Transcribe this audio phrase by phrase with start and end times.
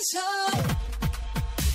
[0.00, 0.22] El show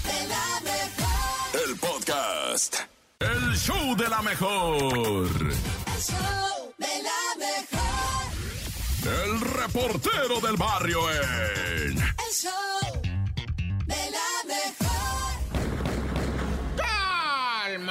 [0.03, 1.61] de la mejor.
[1.67, 2.75] El podcast.
[3.19, 5.27] El show de la mejor.
[5.27, 8.31] El show de la mejor.
[9.25, 11.99] El reportero del barrio en.
[11.99, 12.84] El show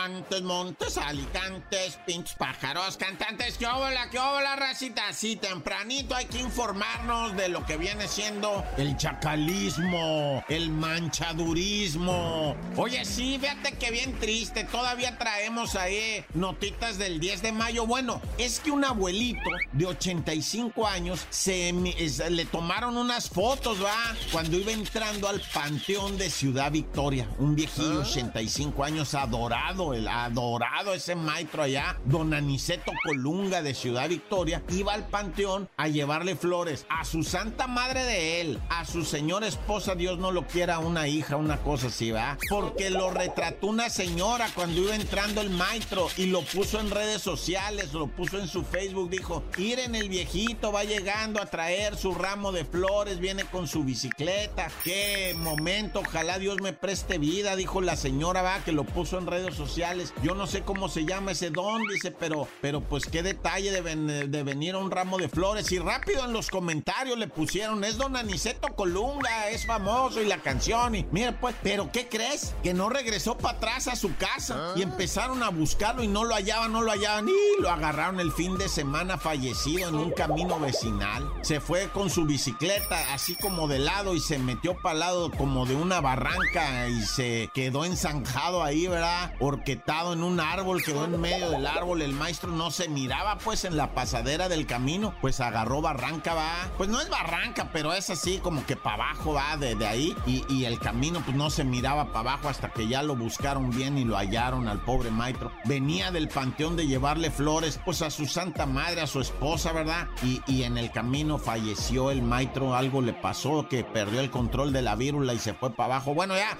[0.04, 5.08] Montes, montes, alicantes, pinches pájaros, cantantes, que hola, que hola, racita.
[5.08, 12.54] Así tempranito hay que informarnos de lo que viene siendo el chacalismo, el manchadurismo.
[12.76, 17.86] Oye, sí, fíjate que bien triste, todavía traemos ahí notitas del 10 de mayo.
[17.86, 24.58] Bueno, es que un abuelito de 85 años se le tomaron unas fotos, va, cuando
[24.58, 27.26] iba entrando al panteón de Ciudad Victoria.
[27.38, 34.62] Un viejillo, 85 años, adorado, adorado ese maestro allá, don Aniceto Colunga de Ciudad Victoria,
[34.68, 36.86] iba al panteón a llevarle flores.
[36.88, 41.08] A su santa madre de él, a su señora esposa, Dios no lo quiera, una
[41.08, 46.08] hija, una cosa así, va, porque lo retrató una señora cuando iba entrando el maestro
[46.16, 50.72] y lo puso en redes sociales, lo puso en su Facebook, dijo, miren el viejito
[50.72, 56.38] va llegando a traer su ramo de flores, viene con su bicicleta, qué momento, ojalá
[56.38, 59.83] Dios me preste vida, dijo la señora, va, que lo puso en redes sociales,
[60.22, 63.80] yo no sé cómo se llama ese don, dice, pero, pero pues qué detalle de,
[63.80, 67.84] ven- de venir a un ramo de flores, y rápido en los comentarios le pusieron,
[67.84, 72.54] es don Aniceto Colunga, es famoso, y la canción, y mira pues, pero ¿qué crees?
[72.62, 76.34] Que no regresó para atrás a su casa, y empezaron a buscarlo, y no lo
[76.34, 80.58] hallaban, no lo hallaban, y lo agarraron el fin de semana fallecido en un camino
[80.58, 85.30] vecinal, se fue con su bicicleta, así como de lado, y se metió para lado
[85.30, 89.34] como de una barranca, y se quedó ensanjado ahí, ¿verdad?
[89.74, 93.64] Orquetado en un árbol, quedó en medio del árbol, el maestro no se miraba pues
[93.64, 98.08] en la pasadera del camino, pues agarró barranca, va, pues no es barranca, pero es
[98.08, 101.50] así como que para abajo, va, de, de ahí, y, y el camino pues no
[101.50, 105.10] se miraba para abajo hasta que ya lo buscaron bien y lo hallaron al pobre
[105.10, 105.50] maestro.
[105.64, 110.06] Venía del panteón de llevarle flores, pues a su santa madre, a su esposa, ¿verdad?
[110.22, 114.72] Y, y en el camino falleció el maestro, algo le pasó, que perdió el control
[114.72, 116.14] de la vírula y se fue para abajo.
[116.14, 116.56] Bueno, ya.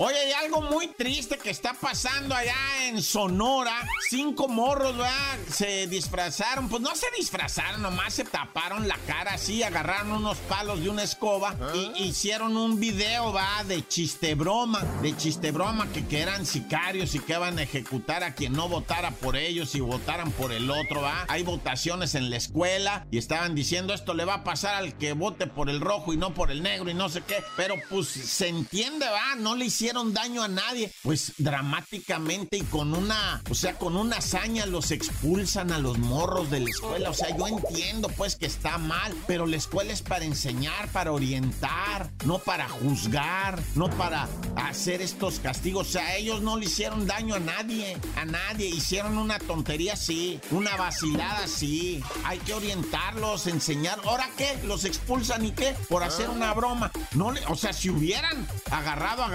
[0.00, 2.54] Oye, hay algo muy triste que está pasando allá
[2.84, 3.84] en Sonora.
[4.08, 5.38] Cinco morros, ¿verdad?
[5.52, 6.68] Se disfrazaron.
[6.68, 11.02] Pues no se disfrazaron, nomás se taparon la cara así, agarraron unos palos de una
[11.02, 14.84] escoba y hicieron un video, va, de chiste broma.
[15.02, 18.68] De chiste broma, que, que eran sicarios y que iban a ejecutar a quien no
[18.68, 21.24] votara por ellos y votaran por el otro, va.
[21.26, 25.12] Hay votaciones en la escuela y estaban diciendo esto le va a pasar al que
[25.12, 27.42] vote por el rojo y no por el negro y no sé qué.
[27.56, 30.92] Pero pues se entiende, va, no le hicieron daño a nadie.
[31.02, 36.50] Pues dramáticamente y con una, o sea, con una hazaña los expulsan a los morros
[36.50, 37.10] de la escuela.
[37.10, 41.12] O sea, yo entiendo pues que está mal, pero la escuela es para enseñar, para
[41.12, 45.88] orientar, no para juzgar, no para hacer estos castigos.
[45.88, 48.68] O sea, ellos no le hicieron daño a nadie, a nadie.
[48.68, 52.02] Hicieron una tontería, sí, una vacilada, sí.
[52.24, 53.98] Hay que orientarlos, enseñar.
[54.04, 54.58] ¿Ahora qué?
[54.64, 55.74] ¿Los expulsan y qué?
[55.88, 56.90] Por hacer una broma.
[57.14, 59.28] No le, o sea, si hubieran agarrado a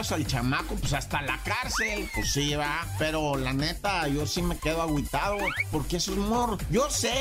[0.00, 2.08] al chamaco, pues hasta la cárcel.
[2.14, 2.86] Pues sí, va.
[2.98, 5.36] Pero la neta, yo sí me quedo agüitado,
[5.70, 6.56] porque eso es morro.
[6.70, 7.12] Yo sé,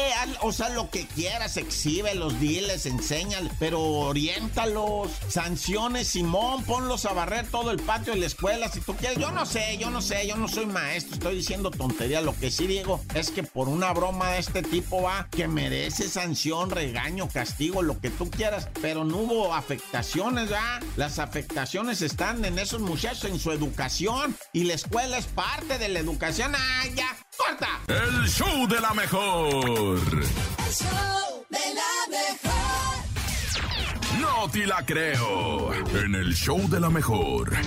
[0.42, 5.12] o sea, lo que quieras, exhibe los diles, enséñale, pero oriéntalos.
[5.28, 9.18] Sanciones, Simón, ponlos a barrer todo el patio de la escuela si tú quieres.
[9.20, 12.22] Yo no sé, yo no sé, yo no soy maestro, estoy diciendo tontería.
[12.22, 16.08] Lo que sí digo es que por una broma de este tipo va, que merece
[16.08, 20.80] sanción, regaño, castigo, lo que tú quieras, pero no hubo afectaciones, ¿va?
[20.96, 25.90] Las afectaciones están en esos muchachos, en su educación, y la escuela es parte de
[25.90, 26.54] la educación.
[26.56, 27.18] ¡Ah, ya!
[27.36, 27.82] ¡Corta!
[27.88, 30.00] El show de la mejor.
[30.06, 33.10] El show de la mejor.
[34.20, 35.74] No te la creo.
[35.96, 37.58] En el show de la mejor.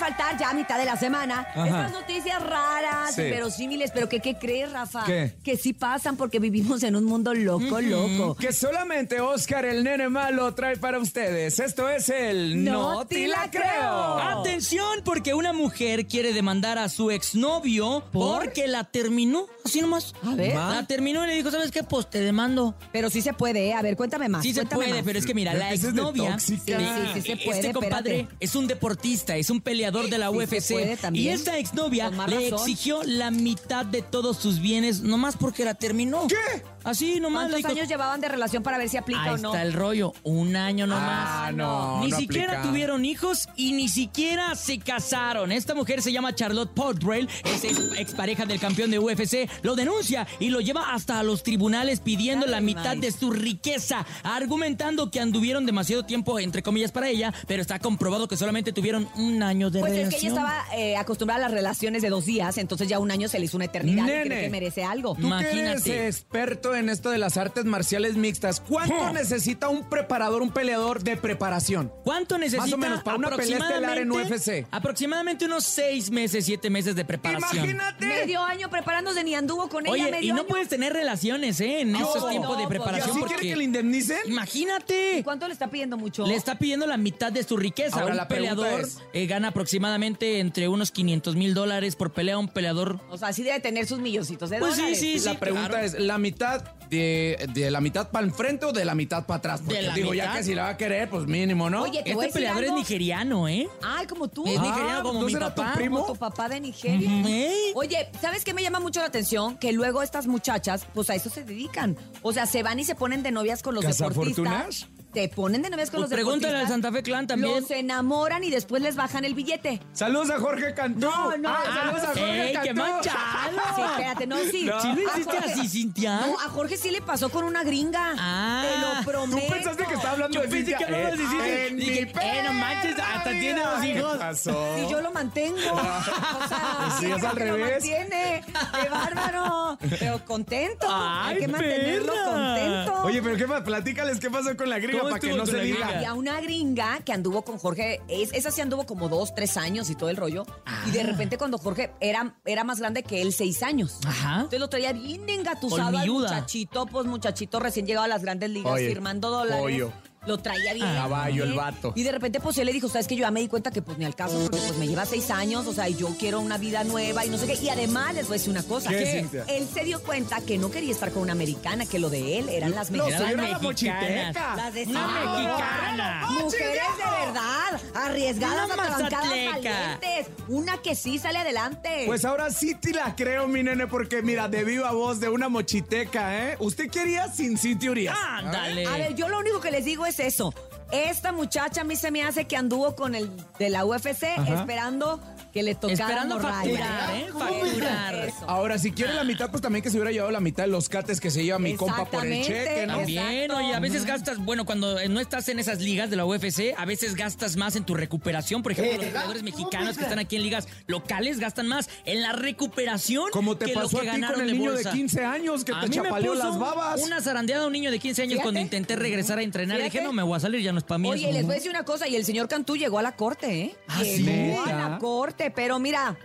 [0.00, 1.46] Faltar ya a mitad de la semana.
[1.54, 1.66] Ajá.
[1.66, 3.22] Estas noticias raras, Sí.
[3.22, 5.04] inverosímiles, pero que, ¿qué crees, Rafa?
[5.04, 5.34] ¿Qué?
[5.44, 8.34] Que sí pasan porque vivimos en un mundo loco, loco.
[8.36, 11.60] Que solamente Oscar el nene malo trae para ustedes.
[11.60, 14.18] Esto es el No te la creo.
[14.18, 19.46] Atención, porque una mujer quiere demandar a su exnovio porque la terminó.
[19.64, 20.14] Así nomás.
[20.22, 20.54] A ver.
[20.54, 21.82] La terminó y le dijo, ¿sabes qué?
[21.82, 22.74] Pues te demando.
[22.92, 23.74] Pero sí se puede, ¿eh?
[23.74, 24.42] A ver, cuéntame más.
[24.42, 25.02] Sí se cuéntame puede, más.
[25.04, 26.30] pero es que mira, la Esa es de exnovia.
[26.32, 26.78] tóxica.
[26.78, 26.84] Sí,
[27.14, 28.36] sí, sí se puede, Este compadre espérate.
[28.40, 31.10] es un deportista, es un peleador de la Sí UFC.
[31.12, 32.40] y esta exnovia le razón.
[32.60, 36.26] exigió la mitad de todos sus bienes, nomás porque la terminó.
[36.28, 36.36] ¿Qué?
[36.82, 39.50] Así nomás ¿Cuántos años llevaban de relación para ver si aplica Ahí o no?
[39.50, 41.28] está el rollo, un año nomás.
[41.28, 42.00] Ah, no.
[42.02, 42.62] Ni no siquiera aplica.
[42.68, 45.52] tuvieron hijos y ni siquiera se casaron.
[45.52, 49.46] Esta mujer se llama Charlotte Portrail, es ex- expareja del campeón de UFC.
[49.62, 54.06] Lo denuncia y lo lleva hasta a los tribunales pidiendo la mitad de su riqueza,
[54.22, 59.06] argumentando que anduvieron demasiado tiempo, entre comillas, para ella, pero está comprobado que solamente tuvieron
[59.16, 60.20] un año de Pues es relación.
[60.20, 63.28] que ella estaba eh, acostumbrada a las relaciones de dos días, entonces ya un año
[63.28, 64.24] se le hizo una eternidad y Nene.
[64.24, 65.14] cree que merece algo.
[65.14, 66.06] Tú que eres Imagínate.
[66.06, 71.16] experto en esto de las artes marciales mixtas, ¿cuánto necesita un preparador, un peleador de
[71.16, 71.92] preparación?
[72.04, 72.62] ¿Cuánto necesita?
[72.62, 74.66] Más o menos, para una pelea estelar en UFC.
[74.70, 77.64] Aproximadamente unos seis meses, siete meses de preparación.
[77.64, 78.06] Imagínate.
[78.06, 80.46] Medio año preparándose ni anduvo con ella Oye, medio y no año.
[80.48, 81.80] puedes tener relaciones, ¿eh?
[81.80, 83.10] En esos No, tiempos de pues, ¿Y preparación.
[83.10, 83.34] así porque...
[83.36, 84.18] quiere que le indemnicen?
[84.26, 85.22] Imagínate.
[85.24, 86.26] ¿Cuánto le está pidiendo mucho?
[86.26, 87.96] Le está pidiendo la mitad de su riqueza.
[88.00, 92.38] Ahora un la peleador es- eh, gana aproximadamente entre unos 500 mil dólares por pelea.
[92.38, 93.00] Un peleador.
[93.10, 94.98] O sea, sí debe tener sus milloncitos de Pues sí, dólares.
[95.00, 95.84] sí, La pregunta claro.
[95.86, 99.38] es, ¿la mitad de, de la mitad para el frente o de la mitad para
[99.38, 99.62] atrás?
[99.64, 101.82] Porque la digo, ya que si la va a querer, pues mínimo, ¿no?
[101.82, 103.68] Oye, te Este peleador es nigeriano, ¿eh?
[103.82, 104.44] Ay, como tú.
[104.46, 105.74] Es Ah, nigeriano como ¿no mi será tu papá.
[105.74, 106.00] primo?
[106.00, 107.10] Como tu papá de Nigeria.
[107.28, 107.72] ¿Eh?
[107.74, 109.56] Oye, ¿sabes qué me llama mucho la atención?
[109.58, 111.96] Que luego estas muchachas, pues a eso se dedican.
[112.22, 114.88] O sea, se van y se ponen de novias con los deportistas.
[115.12, 116.40] Se ponen de novias con Pues los deportistas.
[116.40, 117.52] pregúntale al Santa Fe Clan también.
[117.60, 119.80] Los enamoran y después les bajan el billete.
[119.92, 121.00] Saludos a Jorge Cantú.
[121.00, 122.68] No, no, Ah, saludos a Jorge ¡Ey, Cantú.
[122.68, 123.60] qué manchado!
[123.74, 124.64] Sí, espérate, no, sí.
[124.66, 124.80] No.
[124.80, 126.16] ¿Sí lo hiciste Jorge- así, Cintia?
[126.20, 128.14] No, a Jorge sí le pasó con una gringa.
[128.18, 128.64] Ah.
[128.64, 129.52] Te lo Tú prometo.
[129.52, 130.78] pensaste que estaba hablando Yo de pensé Cintia.
[130.78, 131.66] que hablabas de Cintia.
[131.66, 133.74] en Dije, mi eh, no manches, hasta tiene vida.
[133.74, 134.12] dos hijos.
[134.12, 134.74] ¿Qué pasó?
[134.76, 135.56] Si yo lo mantengo.
[136.40, 137.70] O sea, Sí, es al que lo revés.
[137.84, 138.44] mantiene.
[138.82, 139.78] ¡Qué bárbaro!
[139.98, 140.86] Pero contento.
[140.88, 142.24] Hay Ay, que mantenerlo perra.
[142.30, 143.02] contento.
[143.04, 145.50] Oye, pero qué más, platícales qué pasó con la gringa ¿Cómo para que estuvo no
[145.50, 145.76] se diga.
[145.78, 145.96] gringa?
[145.98, 149.90] Había una gringa que anduvo con Jorge, es- esa sí anduvo como dos, tres años
[149.90, 150.44] y todo el rollo.
[150.86, 153.98] Y de repente cuando Jorge era, era más grande que él, seis años.
[154.06, 154.34] Ajá.
[154.36, 158.72] Entonces lo traía bien engatusado al muchachito, pues muchachito recién llegado a las grandes ligas
[158.72, 159.60] Oye, firmando dólares.
[159.62, 159.92] pollo.
[160.26, 160.86] Lo traía bien.
[160.86, 161.92] Caballo, el vato.
[161.96, 163.80] Y de repente, pues él le dijo, ¿sabes que Yo ya me di cuenta que
[163.82, 166.40] pues ni al caso, porque pues me lleva seis años, o sea, y yo quiero
[166.40, 167.54] una vida nueva y no sé qué.
[167.54, 168.90] Y además les voy a decir una cosa.
[168.90, 169.44] ¿Qué, que Cintia?
[169.48, 172.48] él se dio cuenta que no quería estar con una americana, que lo de él
[172.50, 173.30] eran las Lo mexicanas.
[173.32, 173.62] era la mexicanas.
[173.62, 174.56] mochiteca.
[174.56, 176.26] Las de Una mexicana.
[176.30, 180.26] Mujeres de verdad, arriesgadas, Una atrabancadas, valientes.
[180.48, 182.04] Una que sí sale adelante.
[182.06, 185.48] Pues ahora sí te la creo, mi nene, porque mira, de viva voz de una
[185.48, 186.56] mochiteca, ¿eh?
[186.60, 188.16] Usted quería sin Cintia Urias.
[188.22, 188.86] Ándale.
[188.86, 190.52] A ver, yo lo único que les digo es eso.
[190.90, 195.20] Esta muchacha a mí se me hace que anduvo con el de la UFC esperando
[195.52, 197.26] que le tocara Esperando facturar, ¿eh?
[197.32, 198.32] Facturar.
[198.46, 200.88] Ahora, si quiere la mitad, pues también que se hubiera llevado la mitad de los
[200.88, 202.98] cates que se lleva mi compa por el cheque, ¿no?
[202.98, 206.24] También, oye, a veces gastas, bueno, cuando eh, no estás en esas ligas de la
[206.26, 208.62] UFC, a veces gastas más en tu recuperación.
[208.62, 212.32] Por ejemplo, los jugadores mexicanos que están aquí en ligas locales gastan más en la
[212.32, 213.30] recuperación.
[213.32, 214.90] Como te que pasó lo que a ti ganaron con el de niño bolsa.
[214.90, 217.02] de 15 años que A te chapaleó las babas.
[217.02, 218.42] Una zarandeada a un niño de 15 años Fíjate.
[218.44, 219.78] cuando intenté regresar a entrenar.
[219.78, 219.98] Fíjate.
[219.98, 221.08] Dije, no, me voy a salir, ya no es para mí.
[221.10, 221.30] Oye, eso.
[221.30, 223.60] y les voy a decir una cosa, y el señor Cantú llegó a la corte,
[223.62, 223.76] ¿eh?
[223.88, 224.54] ¿Ah, sí?
[224.66, 226.18] a la corte, pero mira,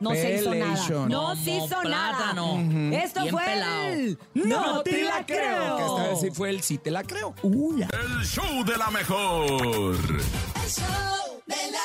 [0.00, 1.06] no se hizo nada.
[1.08, 2.58] No se hizo plátano.
[2.58, 3.04] nada.
[3.04, 4.18] Esto Bien fue el...
[4.34, 5.76] No te la creo.
[5.76, 5.76] creo.
[5.76, 7.34] Que esta vez sí fue el sí te la creo.
[7.42, 9.94] El show de la mejor.
[9.94, 11.81] El show de la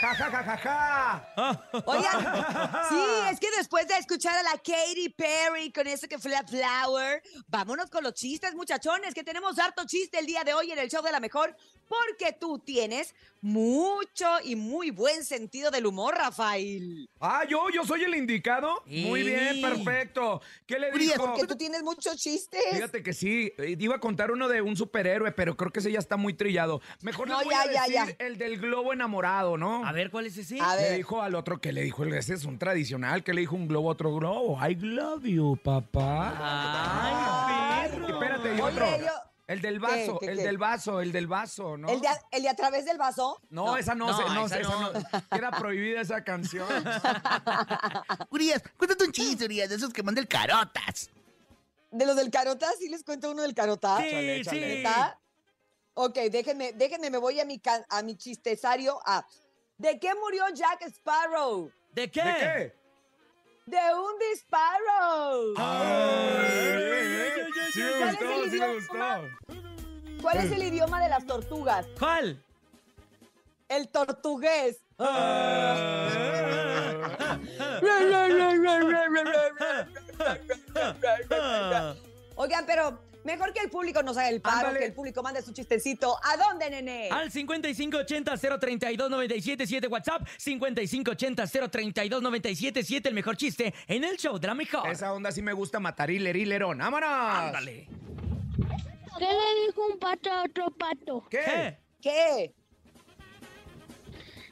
[0.00, 1.82] Ja, ja, ja, ja, ja.
[1.84, 2.20] Oigan,
[2.88, 6.42] sí, es que después de escuchar a la Katy Perry con eso que fue la
[6.42, 10.78] Flower, vámonos con los chistes, muchachones, que tenemos harto chiste el día de hoy en
[10.78, 11.54] el show de la mejor,
[11.86, 17.08] porque tú tienes mucho y muy buen sentido del humor, Rafael.
[17.20, 18.82] Ah, yo, yo soy el indicado.
[18.86, 20.40] Muy bien, perfecto.
[20.66, 21.24] ¿Qué le dijo?
[21.24, 22.60] Porque tú tienes muchos chistes.
[22.72, 25.90] Fíjate que sí, eh, iba a contar uno de un superhéroe, pero creo que ese
[25.92, 26.80] ya está muy trillado.
[27.02, 28.26] Mejor No, voy ya, a ya, decir ya.
[28.26, 29.86] el del globo enamorado, ¿no?
[29.86, 30.60] A ver, ¿cuál es ese?
[30.60, 30.96] A Le ver.
[30.96, 33.88] dijo al otro que le dijo, ese es un tradicional, que le dijo un globo
[33.88, 34.58] a otro globo.
[34.66, 36.36] I love you, papá.
[37.84, 38.08] Ay, perro.
[38.08, 38.86] Espérate, y Oye, otro.
[38.98, 40.44] yo- El del vaso, ¿Qué, qué, el qué?
[40.44, 41.88] del vaso, el del vaso, ¿no?
[41.88, 43.40] ¿El, de, a- el de a través del vaso?
[43.50, 44.92] No, esa no, No, se- no, esa sé, esa no.
[44.92, 45.00] no.
[45.36, 46.68] Era prohibida esa canción.
[48.30, 51.10] Urias, cuéntate un chiste, Urias, de esos que mandan el carotas.
[51.90, 52.68] ¿De los del carota?
[52.78, 53.96] ¿Sí les cuento uno del carota?
[53.98, 54.60] Sí, Échale, sí.
[54.60, 55.18] ¿Neta?
[55.94, 59.00] Ok, déjenme, déjenme, me voy a mi, a mi chistesario.
[59.76, 61.70] ¿De qué murió Jack Sparrow?
[61.92, 62.22] ¿De qué?
[62.22, 62.79] ¿De qué?
[63.70, 65.54] De un disparo.
[67.78, 68.74] ¿Cuál es gustó, el idioma?
[68.74, 68.98] gustó.
[70.20, 71.86] ¿Cuál es el idioma de las tortugas?
[71.96, 72.42] ¿Cuál?
[73.68, 74.80] El tortugués.
[82.34, 84.78] Oigan, pero mejor que el público nos haga el paro, Ándale.
[84.80, 86.16] que el público mande su chistecito.
[86.22, 87.08] ¿A dónde, nene?
[87.10, 94.88] Al 5580-032-977 WhatsApp, 5580-032-977, el mejor chiste en el show de la mejor.
[94.90, 96.78] Esa onda sí me gusta matar hiler, hilerón.
[96.78, 97.08] ¡Vámonos!
[97.10, 97.88] Ándale.
[99.18, 101.26] ¿Qué le dijo un pato a otro pato?
[101.30, 101.76] ¿Qué?
[102.00, 102.54] ¿Qué?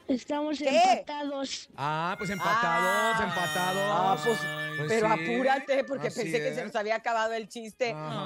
[0.09, 0.67] Estamos ¿Qué?
[0.69, 1.69] empatados.
[1.77, 3.23] Ah, pues empatados, Ah.
[3.23, 3.81] empatados.
[3.85, 4.37] Ah, pues,
[4.77, 7.93] Pues pero sí, apúrate, porque así pensé que se nos había acabado el chiste.
[7.95, 8.25] Ah.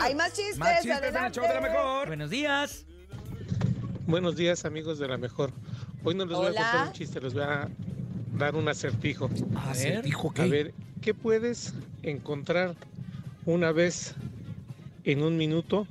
[0.00, 1.38] Hay más chistes, Más chistes en el adelante.
[1.40, 2.06] show de la mejor.
[2.08, 2.84] Buenos días.
[4.06, 5.52] Buenos días amigos de la mejor.
[6.02, 6.60] Hoy no les voy a Hola.
[6.60, 7.68] contar un chiste, les voy a
[8.36, 9.30] dar un acertijo.
[9.56, 10.42] Acertijo, ¿qué?
[10.42, 12.74] A ver, ¿qué puedes encontrar
[13.46, 14.14] una vez
[15.04, 15.86] en un minuto,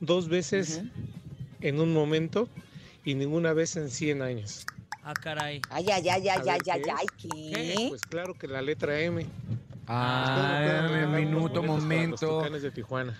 [0.00, 0.82] dos veces
[1.60, 2.48] en un momento
[3.04, 4.66] y ninguna vez en 100 años?
[5.02, 5.60] Ah, caray.
[5.70, 7.86] Ay, ay, ay, ay, ay, ¿qué ay, ay, ¿qué?
[7.88, 9.26] Pues claro que la letra M.
[9.92, 12.38] Ah, minuto, los momento.
[12.38, 13.18] Tucanes de Tijuana.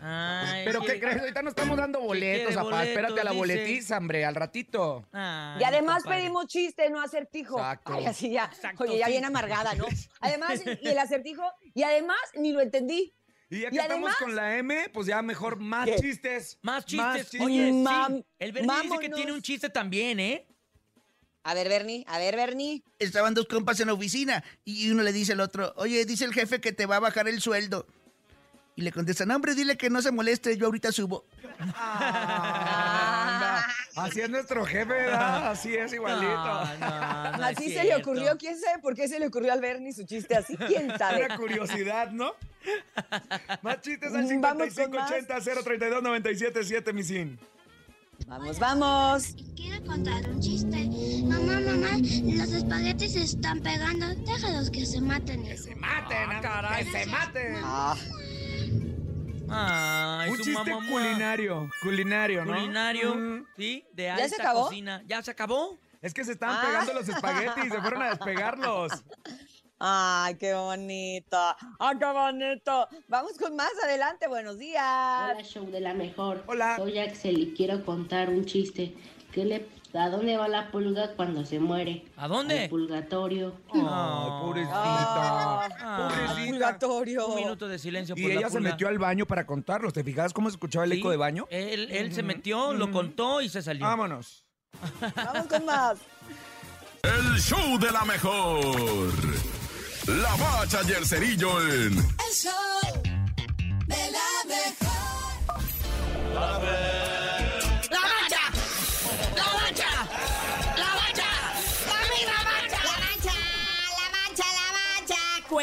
[0.00, 0.44] Ah.
[0.46, 1.18] Ay, ¿Pero qué crees?
[1.18, 2.84] Ahorita no estamos dando boletos, papá.
[2.84, 5.04] Espérate a la boletiza, hombre, al ratito.
[5.12, 6.20] Ay, Y además compadre.
[6.20, 7.58] pedimos chiste, no acertijo.
[7.58, 7.94] Exacto.
[7.94, 8.44] Ay, así ya.
[8.44, 9.12] Exacto, Oye, ya sí.
[9.12, 9.86] bien amargada, ¿no?
[10.20, 11.42] Además, y el acertijo,
[11.74, 13.12] y además ni lo entendí.
[13.50, 15.96] Y ya que Y estamos además- con la M, pues ya mejor más ¿Qué?
[15.96, 16.58] chistes.
[16.62, 17.22] Más chistes.
[17.30, 17.40] chistes.
[17.40, 17.72] Oye, sí.
[17.72, 20.46] Mam- El Bernie dice que tiene un chiste también, ¿eh?
[21.46, 22.82] A ver, Bernie, a ver, Bernie.
[22.98, 26.32] Estaban dos compas en la oficina y uno le dice al otro, oye, dice el
[26.32, 27.86] jefe que te va a bajar el sueldo.
[28.76, 31.26] Y le contestan, hombre, dile que no se moleste, yo ahorita subo.
[31.74, 32.90] Ah.
[33.96, 35.48] Así es nuestro jefe, ¿verdad?
[35.52, 36.26] Así es igualito.
[36.26, 39.52] No, no, no es así se le ocurrió, quién sabe por qué se le ocurrió
[39.52, 41.26] al Bernie su chiste así, quién sabe.
[41.26, 42.34] Una curiosidad, ¿no?
[43.62, 45.10] Más chistes al Mm, vamos con más.
[45.12, 47.38] 5580-032-977, mi sin.
[48.26, 49.36] Vamos, vamos.
[49.54, 50.88] Quiero contar un chiste.
[51.24, 54.06] Mamá, mamá, los espaguetis se están pegando.
[54.24, 55.44] Déjalos que se maten.
[55.58, 56.84] Se maten, ah, caray.
[56.84, 57.56] que se maten.
[57.62, 57.96] Ah,
[59.50, 60.86] Ay, Un su chiste mamá.
[60.90, 62.54] culinario, culinario, ¿no?
[62.54, 63.46] Culinario, Mm.
[63.56, 64.64] sí, de ¿Ya alta se acabó?
[64.64, 65.02] cocina.
[65.06, 65.78] ¿Ya se acabó?
[66.02, 66.66] Es que se estaban Ah.
[66.66, 68.92] pegando los espaguetis, se fueron a despegarlos.
[69.78, 71.36] Ay, qué bonito.
[71.78, 72.88] Ay, qué bonito.
[73.08, 74.28] Vamos con más adelante.
[74.28, 74.82] Buenos días.
[74.82, 76.42] Hola, show de la mejor.
[76.46, 76.76] Hola.
[76.76, 78.94] Soy Axel y quiero contar un chiste.
[79.32, 82.04] ¿Qué le, ¿A dónde va la pulga cuando se muere?
[82.16, 82.64] ¿A dónde?
[82.64, 83.54] Al purgatorio.
[83.72, 84.74] Ay, pobrecita.
[84.76, 86.50] Ah, Ah, pobrecita.
[86.50, 87.26] purgatorio.
[87.28, 89.92] Un minuto de silencio Y por la ella se metió al baño para contarlos.
[89.92, 91.46] ¿Te fijas cómo se escuchaba el Sí, eco de baño?
[91.50, 93.86] Él, él se metió, lo contó y se salió.
[93.86, 94.44] Vámonos.
[95.14, 95.98] Vamos con más.
[97.02, 98.64] El show de la mejor.
[100.08, 103.02] La bacha y el cerillo en El show
[103.86, 106.34] de la mejor.
[106.34, 107.23] ¡La mancha!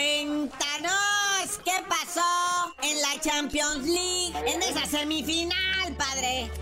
[0.01, 5.70] Cuéntanos qué pasó en la Champions League, en esa semifinal,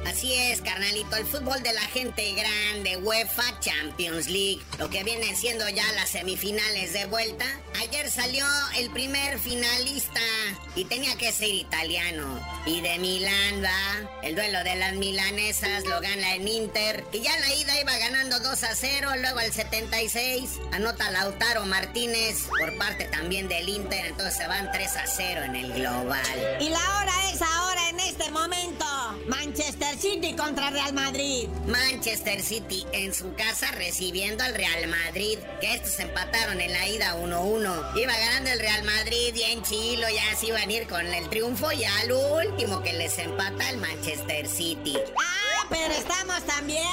[0.05, 5.35] Así es, carnalito, el fútbol de la gente grande, UEFA Champions League, lo que vienen
[5.37, 7.45] siendo ya las semifinales de vuelta.
[7.79, 8.45] Ayer salió
[8.77, 10.19] el primer finalista
[10.75, 12.39] y tenía que ser italiano.
[12.65, 17.05] Y de Milán va, el duelo de las milanesas lo gana el Inter.
[17.13, 22.43] Y ya la ida iba ganando 2 a 0, luego al 76 anota Lautaro Martínez
[22.59, 26.57] por parte también del Inter, entonces se van 3 a 0 en el global.
[26.59, 27.88] Y la hora es ahora, en
[28.19, 28.85] este momento.
[29.27, 31.47] Manchester City contra Real Madrid.
[31.67, 37.15] Manchester City en su casa recibiendo al Real Madrid, que estos empataron en la ida
[37.15, 37.95] 1-1.
[37.95, 41.71] Iba ganando el Real Madrid bien chilo, ya se iban a ir con el triunfo
[41.71, 44.97] y al último que les empata el Manchester City.
[45.17, 46.85] Ah, pero estamos también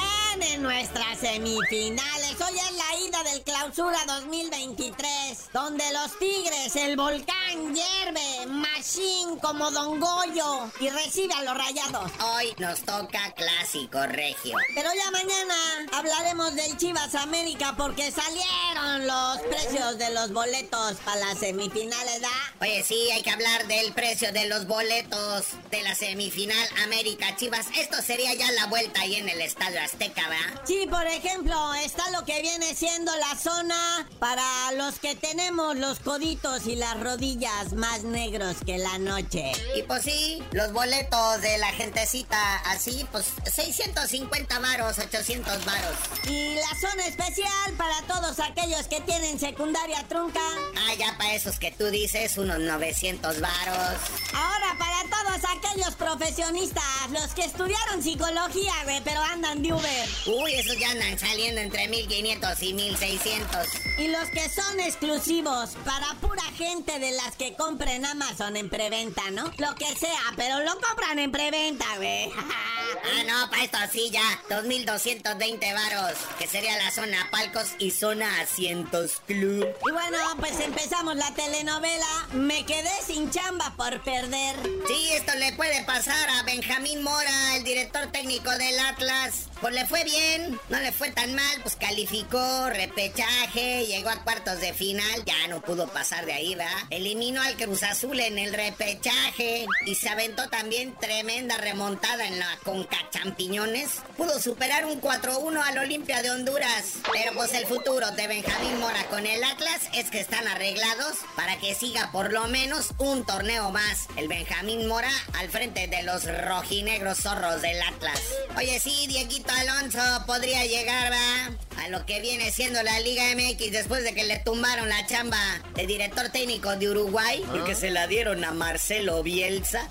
[0.52, 2.25] en nuestras semifinales.
[2.38, 9.70] Hoy es la ida del clausura 2023, donde los Tigres, el volcán hierve, Machine como
[9.70, 12.12] Don Goyo y recibe a los rayados.
[12.34, 14.56] Hoy nos toca clásico regio.
[14.74, 15.54] Pero ya mañana
[15.92, 22.28] hablaremos del Chivas América porque salieron los precios de los boletos para las semifinales, ¿da?
[22.60, 27.66] Oye, sí, hay que hablar del precio de los boletos de la semifinal América Chivas.
[27.76, 30.60] Esto sería ya la vuelta ahí en el Estadio Azteca, ¿verdad?
[30.66, 34.42] Sí, por ejemplo, está lo que viene siendo la zona para
[34.72, 39.52] los que tenemos los coditos y las rodillas más negros que la noche.
[39.76, 45.96] Y pues sí, los boletos de la gentecita así, pues 650 varos, 800 varos.
[46.28, 50.40] Y la zona especial para todos aquellos que tienen secundaria trunca.
[50.78, 54.00] Ah, ya para esos que tú dices, unos 900 varos.
[54.34, 60.08] Ahora para todos aquellos profesionistas, los que estudiaron psicología, güey, pero andan de Uber.
[60.26, 63.66] Uy, esos ya andan saliendo entre 1500 1500 y 1600.
[63.98, 69.30] Y los que son exclusivos para pura gente de las que compren Amazon en preventa,
[69.32, 69.44] ¿no?
[69.58, 72.30] Lo que sea, pero lo compran en preventa, güey.
[72.38, 74.40] ah, no, para esto sí ya.
[74.48, 79.66] 2220 varos, que sería la zona palcos y zona asientos club.
[79.86, 82.28] Y bueno, pues empezamos la telenovela.
[82.32, 84.56] Me quedé sin chamba por perder.
[84.86, 89.48] Sí, esto le puede pasar a Benjamín Mora, el director técnico del Atlas.
[89.60, 94.60] Pues le fue bien, no le fue tan mal, pues calificó, repechaje, llegó a cuartos
[94.60, 96.76] de final, ya no pudo pasar de ahí, ¿verdad?
[96.90, 102.58] Eliminó al Cruz Azul en el repechaje y se aventó también tremenda remontada en la
[102.64, 104.02] Conca Champiñones.
[104.16, 106.96] Pudo superar un 4-1 al Olimpia de Honduras.
[107.12, 111.56] Pero pues el futuro de Benjamín Mora con el Atlas es que están arreglados para
[111.58, 114.06] que siga por lo menos un torneo más.
[114.16, 118.20] El Benjamín Mora al frente de los rojinegros zorros del Atlas.
[118.56, 124.02] Oye, sí, Dieguito Alonso podría llegar a lo que viene siendo la Liga MX después
[124.02, 125.38] de que le tumbaron la chamba
[125.74, 129.88] de director técnico de Uruguay porque se la dieron a Marcelo Bielsa.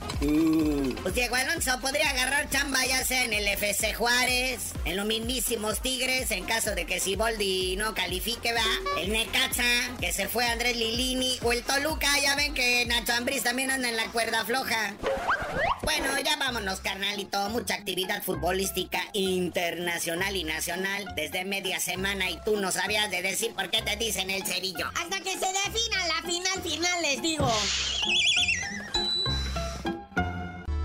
[1.02, 5.82] Pues Diego Alonso podría agarrar chamba ya sea en el FC Juárez, en los mismísimos
[5.82, 9.00] Tigres, en caso de que Siboldi no califique, va.
[9.00, 9.64] El Necaxa,
[10.00, 13.90] que se fue Andrés Lilini, o el Toluca, ya ven que Nacho Ambriz también anda
[13.90, 14.96] en la cuerda floja.
[15.84, 17.50] Bueno, ya vámonos, carnalito.
[17.50, 19.02] Mucha actividad futbolística
[19.46, 23.96] internacional y nacional desde media semana y tú no sabías de decir por qué te
[23.96, 24.88] dicen el cerillo.
[24.96, 27.52] Hasta que se defina la final final, les digo.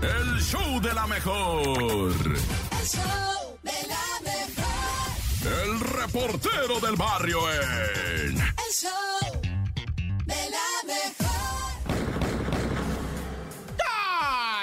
[0.01, 2.13] El show de la mejor.
[2.79, 5.63] El show de la mejor.
[5.63, 8.37] El reportero del barrio en.
[8.37, 9.41] El show
[10.25, 11.60] de la mejor.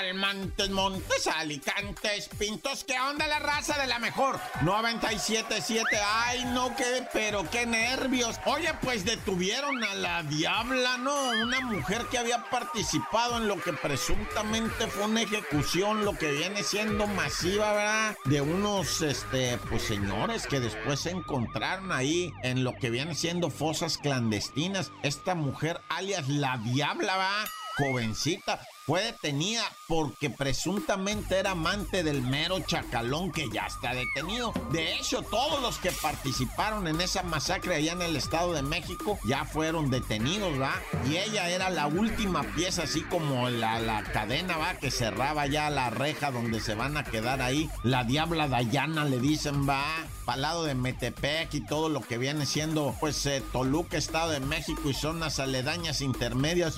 [0.09, 4.41] Calmantes, Montes, Alicantes, Pintos, ¿qué onda la raza de la mejor?
[4.62, 8.37] 977, ay no, qué, pero qué nervios.
[8.47, 11.15] Oye, pues detuvieron a la diabla, ¿no?
[11.43, 16.62] Una mujer que había participado en lo que presuntamente fue una ejecución, lo que viene
[16.62, 18.17] siendo masiva, ¿verdad?
[18.25, 23.50] De unos, este, pues señores que después se encontraron ahí en lo que viene siendo
[23.50, 24.91] fosas clandestinas.
[25.03, 27.45] Esta mujer, alias la diabla, ¿va?
[27.77, 34.54] Jovencita, fue detenida porque presuntamente era amante del mero chacalón que ya está detenido.
[34.73, 39.18] De hecho, todos los que participaron en esa masacre allá en el Estado de México
[39.26, 40.73] ya fueron detenidos, ¿va?
[41.07, 44.77] Y ella era la última pieza, así como la, la cadena, ¿va?
[44.77, 47.68] Que cerraba ya la reja donde se van a quedar ahí.
[47.83, 49.85] La diabla Dayana le dicen, ¿va?
[50.24, 54.40] Para lado de Metepec y todo lo que viene siendo, pues, eh, Toluca, Estado de
[54.40, 56.77] México y zonas aledañas intermedias.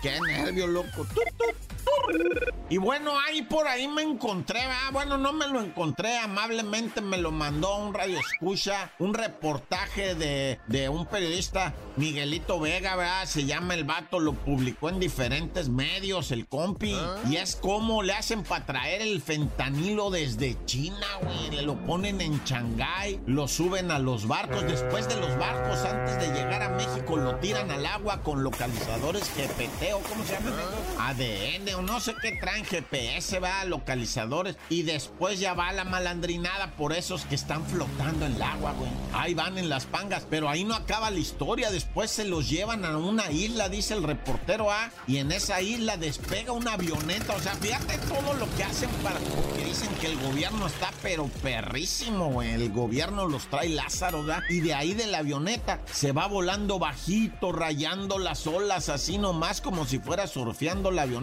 [0.00, 1.06] ¡Qué nervio, loco!
[2.70, 4.90] Y bueno, ahí por ahí me encontré, ¿verdad?
[4.92, 10.58] bueno, no me lo encontré, amablemente me lo mandó un radio escucha, un reportaje de,
[10.66, 13.26] de un periodista, Miguelito Vega, ¿verdad?
[13.26, 16.96] Se llama El Vato, lo publicó en diferentes medios, el compi,
[17.30, 22.22] y es como le hacen para traer el fentanilo desde China, güey, le lo ponen
[22.22, 26.70] en Shanghái, lo suben a los barcos, después de los barcos, antes de llegar a
[26.70, 30.50] México, lo tiran al agua con localizadores GPT, o ¿cómo se llama?
[31.76, 36.92] O no sé qué traen, GPS, va, localizadores, y después ya va la malandrinada por
[36.92, 38.90] esos que están flotando en el agua, güey.
[39.12, 42.84] Ahí van en las pangas, pero ahí no acaba la historia, después se los llevan
[42.84, 47.40] a una isla, dice el reportero A, y en esa isla despega una avioneta, o
[47.40, 52.30] sea, fíjate todo lo que hacen para, porque dicen que el gobierno está pero perrísimo,
[52.30, 54.44] güey, el gobierno los trae Lázaro, ¿verdad?
[54.48, 59.60] Y de ahí de la avioneta se va volando bajito, rayando las olas, así nomás
[59.60, 61.13] como si fuera surfeando la avioneta,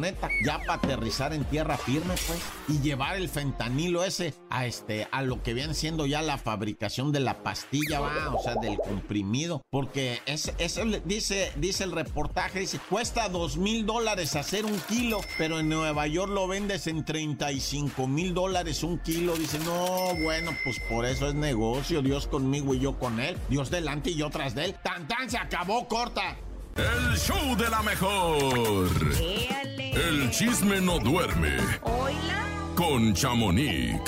[0.45, 5.21] ya para aterrizar en tierra firme, pues, y llevar el fentanilo ese a este, a
[5.21, 9.61] lo que viene siendo ya la fabricación de la pastilla, va, o sea, del comprimido,
[9.69, 15.21] porque es, eso dice, dice el reportaje, dice, cuesta dos mil dólares hacer un kilo,
[15.37, 20.51] pero en Nueva York lo vendes en 35 mil dólares un kilo, dice, no, bueno,
[20.63, 24.29] pues por eso es negocio, Dios conmigo y yo con él, Dios delante y yo
[24.29, 26.37] tras de él, tan tan se acabó, corta.
[26.75, 28.89] El show de la mejor.
[30.07, 31.57] El chisme no duerme.
[32.75, 33.99] Con Chamonix.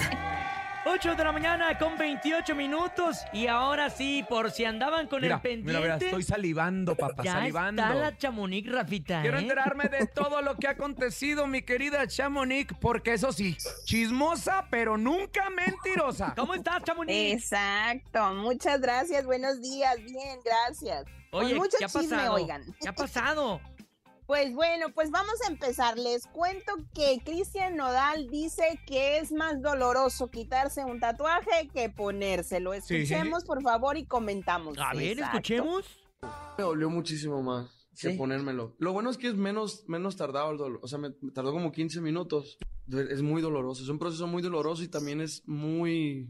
[0.85, 3.17] 8 de la mañana con 28 minutos.
[3.31, 5.67] Y ahora sí, por si andaban con Mira, el pendiente.
[5.79, 7.81] mira, mira, estoy salivando, papá, ya salivando.
[7.81, 9.21] está la Chamonix, Rafita.
[9.21, 9.41] Quiero ¿eh?
[9.41, 14.97] enterarme de todo lo que ha acontecido, mi querida Chamonix, porque eso sí, chismosa, pero
[14.97, 16.33] nunca mentirosa.
[16.37, 17.33] ¿Cómo estás, Chamonix?
[17.33, 21.05] Exacto, muchas gracias, buenos días, bien, gracias.
[21.31, 22.33] Con Oye, mucho ¿qué ha chisme, pasado?
[22.35, 22.63] oigan.
[22.79, 23.59] ¿Qué ha pasado?
[24.25, 25.97] Pues bueno, pues vamos a empezar.
[25.97, 32.73] Les cuento que Cristian Nodal dice que es más doloroso quitarse un tatuaje que ponérselo.
[32.73, 32.95] Sí.
[32.95, 34.77] Escuchemos, por favor, y comentamos.
[34.77, 35.37] A ver, Exacto.
[35.37, 35.85] escuchemos.
[36.57, 38.75] Me dolió muchísimo más que ponérmelo.
[38.79, 40.79] Lo bueno es que es menos, menos tardado el dolor.
[40.81, 42.57] O sea, me, me tardó como 15 minutos.
[42.89, 43.83] Es muy doloroso.
[43.83, 46.29] Es un proceso muy doloroso y también es muy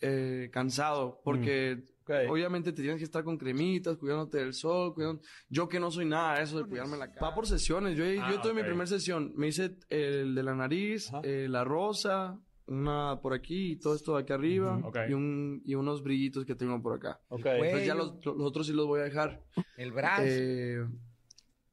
[0.00, 1.20] eh, cansado.
[1.24, 1.84] Porque
[2.28, 5.20] obviamente te tienes que estar con cremitas, cuidándote del sol, cuidando...
[5.48, 7.28] Yo que no soy nada de eso de cuidarme la cara.
[7.28, 7.96] Va por sesiones.
[7.96, 9.32] Yo, Ah, yo tuve mi primera sesión.
[9.36, 14.14] Me hice el de la nariz, eh, la rosa, una por aquí y todo esto
[14.16, 14.80] de aquí arriba.
[15.08, 17.20] Y, un, y unos brillitos que tengo por acá.
[17.30, 19.42] Entonces ya los, los otros sí los voy a dejar.
[19.76, 20.22] El brazo.
[20.26, 20.86] Eh,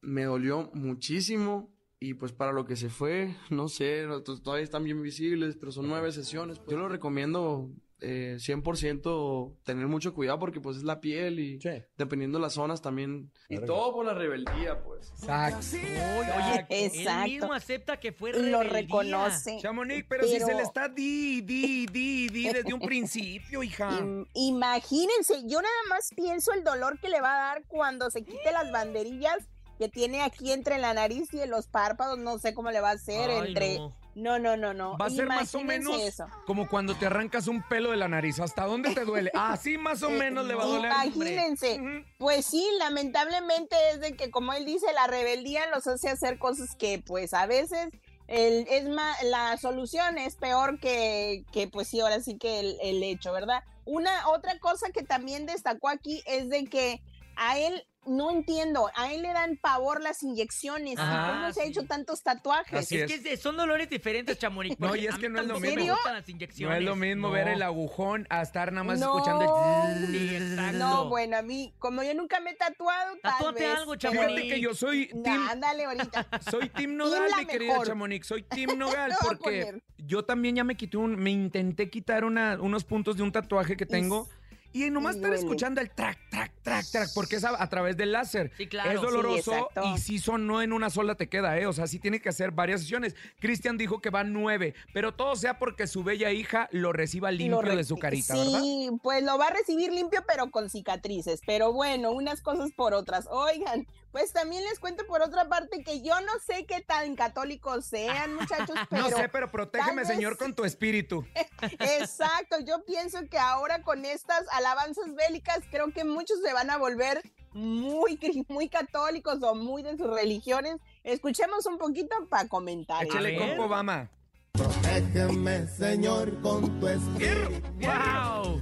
[0.01, 4.05] me dolió muchísimo y pues para lo que se fue, no sé,
[4.43, 6.59] todavía están bien visibles, pero son nueve sesiones.
[6.59, 7.71] pues, yo lo recomiendo
[8.01, 11.59] eh, 100% tener mucho cuidado porque pues es la piel y
[11.97, 13.31] dependiendo de las zonas también.
[13.49, 15.11] Y todo por la rebeldía, pues.
[15.11, 15.59] Exacto.
[15.73, 17.23] Oye, él Exacto.
[17.29, 18.71] mismo acepta que fue Lo rebeldía.
[18.81, 19.57] reconoce.
[19.61, 23.89] Chamonix, pero, si Pero- se le está di, di, di, di desde un principio, hija.
[23.99, 28.23] Im- Imagínense, yo nada más pienso el dolor que le va a dar cuando se
[28.23, 32.53] quite las banderillas que tiene aquí entre la nariz y en los párpados, no sé
[32.53, 33.79] cómo le va a hacer Ay, entre...
[33.79, 34.05] no.
[34.15, 34.97] No, no, no, no.
[34.97, 36.25] Va a ser más o menos eso.
[36.45, 38.39] como cuando te arrancas un pelo de la nariz.
[38.39, 39.29] ¿Hasta dónde te duele?
[39.35, 40.91] Así más o menos le va a doler.
[41.03, 42.05] Imagínense.
[42.17, 46.77] Pues sí, lamentablemente es de que, como él dice, la rebeldía los hace hacer cosas
[46.77, 47.89] que, pues, a veces
[48.27, 52.77] el, es más, la solución es peor que, que pues sí, ahora sí que el,
[52.81, 53.63] el hecho, ¿verdad?
[53.85, 57.01] Una otra cosa que también destacó aquí es de que
[57.35, 60.97] a él no entiendo, a él le dan pavor las inyecciones.
[60.99, 62.79] Ajá, ¿Cómo se ha hecho tantos tatuajes?
[62.79, 64.75] Así es, que es- son dolores diferentes, Chamonix.
[64.79, 65.95] No, y es que no es lo mismo.
[66.05, 66.79] las No inyecciones.
[66.79, 67.33] es lo mismo No.
[67.33, 69.15] ver el agujón a estar nada más No.
[69.17, 69.85] escuchando.
[69.87, 70.77] el- Sí.
[70.77, 73.77] No, bueno, a mí, como yo nunca me he tatuado, tal Tatúate vez.
[73.77, 76.27] algo, pero- Fíjate que yo soy team, Ándale, ahorita.
[76.51, 77.81] soy team Nodal, mi querida.
[77.83, 78.27] Chamonix.
[78.27, 82.83] Soy team Nodal porque yo también ya me quité un, me intenté quitar una, unos
[82.83, 84.27] puntos de un tatuaje que tengo.
[84.75, 85.41] Y nomás estar duele.
[85.43, 88.51] escuchando el track, track, track, track, porque es a, a través del láser.
[88.57, 88.91] Sí, claro.
[88.91, 91.65] Es Sí, doloroso y si son no en una sola te queda, ¿eh?
[91.65, 93.15] O sea, sí tiene que hacer varias sesiones.
[93.39, 97.61] Cristian dijo que van nueve, pero todo sea porque su bella hija lo reciba limpio
[97.61, 98.39] Lo re- de su carita, sí,
[98.87, 98.99] ¿verdad?
[99.01, 101.39] pues lo va a recibir limpio, pero con cicatrices.
[101.45, 103.27] Pero bueno, unas cosas por otras.
[103.31, 107.83] Oigan, pues también les cuento por otra parte que yo no sé qué tan católicos
[107.85, 109.09] sean, muchachos, pero.
[109.09, 111.25] no sé, pero protégeme, vez- Señor, con tu espíritu.
[111.99, 116.77] Exacto, yo pienso que ahora con estas alabanzas bélicas, creo que muchos se van a
[116.77, 120.77] volver muy, muy católicos o muy de sus religiones.
[121.03, 123.03] Escuchemos un poquito para comentar.
[123.03, 124.09] Échale compa Obama.
[124.53, 127.67] Protégeme, Señor, con tu espíritu.
[127.81, 128.61] ¡Wow!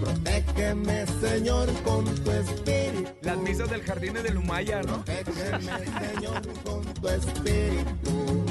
[0.00, 3.10] Protégeme, Señor, con tu espíritu.
[3.22, 5.04] Las misas del jardín de Lumaya, ¿no?
[5.04, 8.44] Protégeme, Señor, con tu espíritu.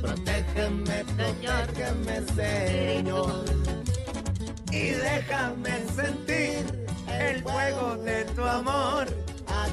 [0.00, 3.44] Protégeme, protégeme, Señor.
[4.70, 6.64] Y déjame sentir
[7.08, 9.06] el fuego de tu amor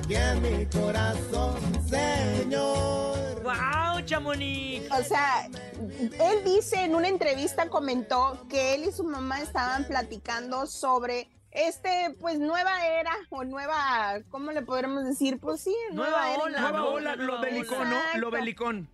[0.06, 3.41] aquí en mi corazón, Señor.
[3.44, 4.89] ¡Wow, Chamonix!
[4.91, 10.68] O sea, él dice en una entrevista, comentó que él y su mamá estaban platicando
[10.68, 15.39] sobre este, pues, nueva era o nueva, ¿cómo le podremos decir?
[15.39, 16.44] Pues sí, nueva, Nueva era.
[16.44, 17.98] ola, Nueva ola, lo belicón, ¿no?
[18.18, 18.89] Lo belicón.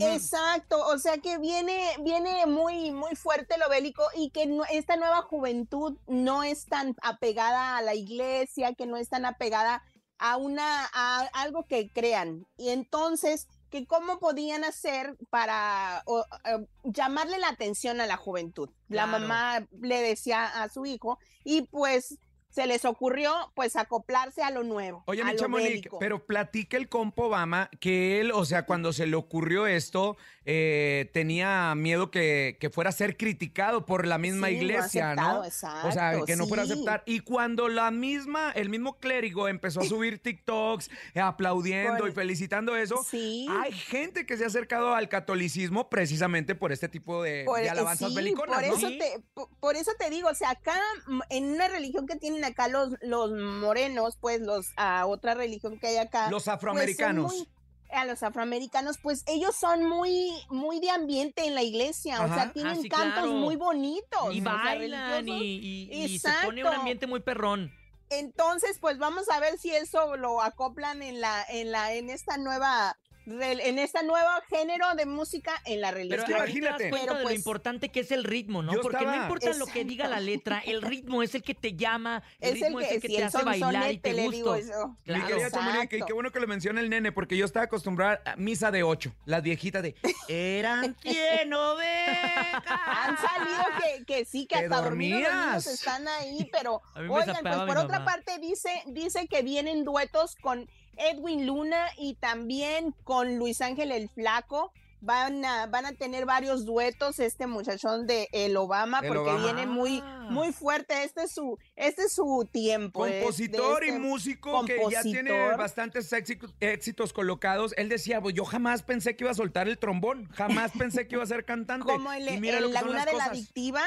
[0.00, 4.96] Exacto, o sea que viene, viene muy, muy fuerte lo bélico y que no- esta
[4.96, 9.84] nueva juventud no es tan apegada a la iglesia, que no es tan apegada
[10.18, 12.46] a una, a algo que crean.
[12.56, 18.68] Y entonces, que cómo podían hacer para o, eh, llamarle la atención a la juventud.
[18.88, 19.18] La Claro.
[19.18, 22.18] mamá le decía a su hijo y pues
[22.54, 25.02] se les ocurrió pues acoplarse a lo nuevo.
[25.06, 29.16] Oye, mi Chamonix, pero platica el compa Obama que él, o sea, cuando se le
[29.16, 34.54] ocurrió esto, eh, tenía miedo que, que fuera a ser criticado por la misma Sí,
[34.56, 35.40] no iglesia, ¿no?
[35.40, 37.02] aceptado, o sea, exacto, que no fuera a aceptar.
[37.06, 42.12] Y cuando la misma, el mismo clérigo empezó a subir TikToks eh, aplaudiendo Por- y
[42.12, 43.48] felicitando eso, Sí.
[43.50, 47.70] hay gente que se ha acercado al catolicismo precisamente por este tipo de, Por- de
[47.70, 48.76] alabanzas sí, beliconas, por ¿no?
[48.76, 52.14] eso te por, por eso te digo, o sea, acá mm, en una religión que
[52.16, 56.54] tienen acá los, los morenos, pues los a otra religión que hay acá, Los pues,
[56.54, 57.32] afroamericanos.
[57.32, 57.48] muy-
[57.92, 62.52] a los afroamericanos, pues ellos son muy muy de ambiente en la iglesia, o sea,
[62.52, 63.32] tienen Ah, sí, cantos claro.
[63.34, 67.72] muy bonitos, Y sea, bailan y, y- y se pone un ambiente muy perrón.
[68.10, 72.36] Entonces, pues vamos a ver si eso lo acoplan en la, en la, en esta
[72.36, 72.96] nueva
[73.26, 76.40] en este nuevo género de música en la Pero religión.
[76.42, 78.72] ahí te das cuenta Pero, de lo pues, importante que es el ritmo, ¿no?
[78.80, 82.22] Porque no importa lo que diga la letra, el ritmo es el que te llama,
[82.40, 84.54] el Es el ritmo es el que te el hace bailar y te le digo
[84.56, 84.72] gusta.
[84.72, 84.88] yo.
[84.88, 85.26] Mi Claro.
[85.26, 88.36] querida Chamonix, y qué bueno que lo menciona el nene, porque yo estaba acostumbrada a
[88.36, 89.94] misa de ocho, las viejitas de
[90.28, 95.66] eran quien Han salido que, que sí, que hasta dormidos los niños dormías.
[95.66, 101.46] están ahí, pero oigan, pues por otra parte dice, dice que vienen duetos con Edwin
[101.46, 104.72] Luna y también con Luis Ángel el Flaco.
[105.06, 109.44] Van a, van a tener varios duetos este muchachón de El Obama, El porque Obama.
[109.44, 111.02] viene muy, muy fuerte.
[111.04, 113.04] Este es su, este es su tiempo.
[113.04, 117.74] de- de Compositor y este músico que ya tiene bastantes éxitos, éxitos colocados.
[117.76, 121.16] Él decía, pues yo jamás pensé que iba a soltar el trombón, jamás pensé que
[121.16, 121.84] iba a ser cantante.
[121.92, 123.24] Como el, y mira el lo que son Laguna las de la.
[123.26, 123.82] Adictiva.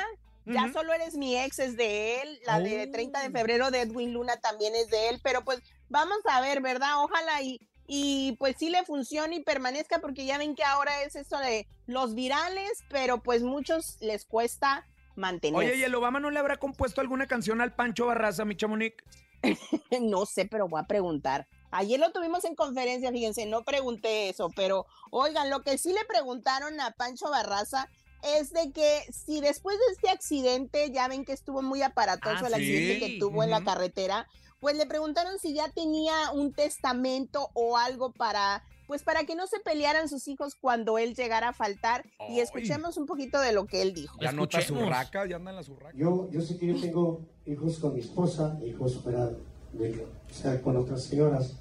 [0.46, 2.92] Ya solo eres mi ex es de él, la de Oh.
[2.92, 6.62] 30 de febrero de Edwin Luna también es de él, pero pues vamos a ver,
[6.62, 7.04] ¿verdad?
[7.04, 11.16] Ojalá y, y pues sí le funcione y permanezca porque ya ven que ahora es
[11.16, 15.60] eso de los virales, pero pues muchos les cuesta mantener.
[15.60, 18.96] Oye, ¿y el Obama no le habrá compuesto alguna canción al Pancho Barraza, mi Chamonix?
[20.02, 21.48] no sé, pero voy a preguntar.
[21.72, 26.06] Ayer lo tuvimos en conferencia, fíjense, no pregunté eso, pero oigan, lo que sí le
[26.06, 27.90] preguntaron a Pancho Barraza
[28.24, 32.48] es de que si después de este accidente, ya ven que estuvo muy aparatoso Ah,
[32.48, 33.00] el accidente sí.
[33.00, 34.28] que tuvo en la carretera,
[34.60, 39.48] pues le preguntaron si ya tenía un testamento o algo para, pues para que no
[39.48, 42.06] se pelearan sus hijos cuando él llegara a faltar.
[42.30, 44.18] Y escuchemos un poquito de lo que él dijo.
[44.20, 44.84] Ya nota Escuchemos.
[44.86, 45.96] zurraca, ya anda en la zurraca.
[45.98, 49.30] Yo, yo sé que yo tengo hijos con mi esposa, hijos fuera
[49.74, 51.56] de, o sea, con otras señoras.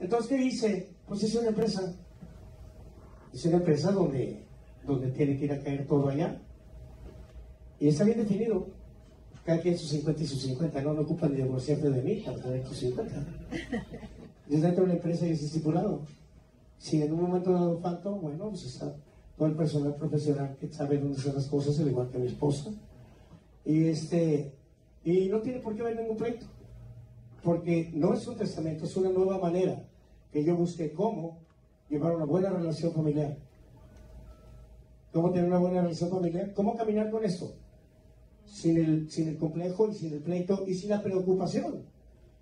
[0.00, 0.90] Entonces, ¿qué hice?
[1.06, 1.94] Pues hice una empresa.
[3.32, 4.42] Hice una empresa donde,
[4.84, 6.40] donde tiene que ir a caer todo allá.
[7.78, 8.68] Y está bien definido.
[9.46, 12.36] Cada quien sus 50 y sus 50, no, no ocupan ni divorciarte de mí para
[12.36, 13.14] tener tus 50.
[14.48, 16.00] Yo dentro de la empresa y es estipulado.
[16.78, 18.92] Si en un momento dado falto, bueno, pues está
[19.38, 22.72] todo el personal profesional que sabe dónde están las cosas, al igual que mi esposa.
[23.64, 24.52] Y este,
[25.04, 26.46] y no tiene por qué haber ningún pleito.
[27.44, 29.80] Porque no es un testamento, es una nueva manera
[30.32, 31.38] que yo busqué cómo
[31.88, 33.36] llevar una buena relación familiar.
[35.12, 36.52] ¿Cómo tener una buena relación familiar?
[36.52, 37.54] ¿Cómo caminar con esto?
[38.46, 41.82] Sin el, sin el complejo y sin el pleito y sin la preocupación.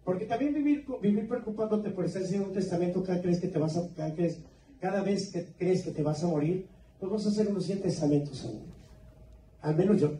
[0.04, 3.76] Porque también vivir, vivir preocupándote por estar haciendo un testamento cada, crees que te vas
[3.76, 4.38] a, cada, crees-
[4.80, 6.66] cada vez que crees que te vas a morir,
[7.00, 8.60] pues vas a hacer unos 100 testamentos al,
[9.70, 10.12] al menos yo.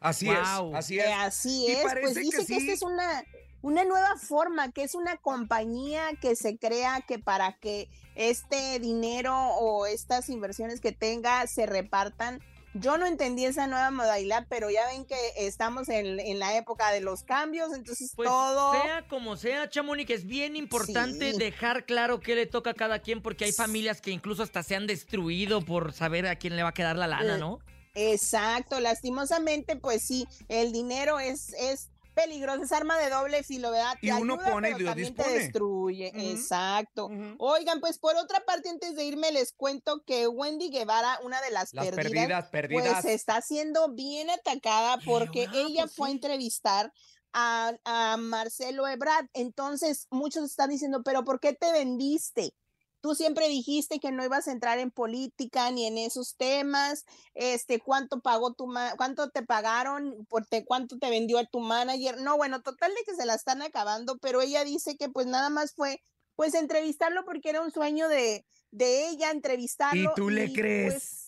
[0.00, 0.34] Así Wow.
[0.70, 1.14] es, así Eh, es.
[1.18, 2.54] así es, pues dice que, sí.
[2.56, 3.24] esta es una,
[3.62, 9.34] una nueva forma, que es una compañía que se crea que para que este dinero
[9.34, 12.40] o estas inversiones que tenga se repartan.
[12.74, 16.90] Yo no entendí esa nueva modalidad, pero ya ven que estamos en, en la época
[16.90, 18.72] de los cambios, entonces Pues todo...
[18.82, 21.38] sea como sea, Chamonix, es bien importante Sí.
[21.38, 24.74] dejar claro qué le toca a cada quien, porque hay familias que incluso hasta se
[24.74, 27.60] han destruido por saber a quién le va a quedar la lana, Eh, ¿no?
[27.94, 33.94] Exacto, lastimosamente, pues sí, el dinero es, es peligroso, es arma de doble filo, ¿verdad?
[34.00, 35.38] Te Y uno ayuda, pone y Dios también te dispone.
[35.38, 37.10] destruye, exacto.
[37.38, 41.50] Oigan, pues por otra parte, antes de irme, les cuento que Wendy Guevara, una de
[41.50, 43.02] las, Las perdidas, perdidas, perdidas.
[43.02, 46.92] pues está siendo bien atacada porque ella pues fue a entrevistar
[47.32, 49.26] a, a Marcelo Ebrard.
[49.32, 52.54] Entonces, muchos están diciendo, pero ¿por qué te vendiste?
[53.04, 57.04] Tú siempre dijiste que no ibas a entrar en política ni en esos temas.
[57.34, 60.24] Este, ¿cuánto pagó tu ma- cuánto te pagaron?
[60.30, 62.16] Por te- ¿Cuánto te vendió a tu manager?
[62.22, 65.50] No, bueno, total de que se la están acabando, pero ella dice que pues nada
[65.50, 66.00] más fue
[66.34, 70.12] pues entrevistarlo porque era un sueño de, de ella entrevistarlo.
[70.12, 70.92] ¿Y tú le pues, crees?
[70.94, 71.23] Pues,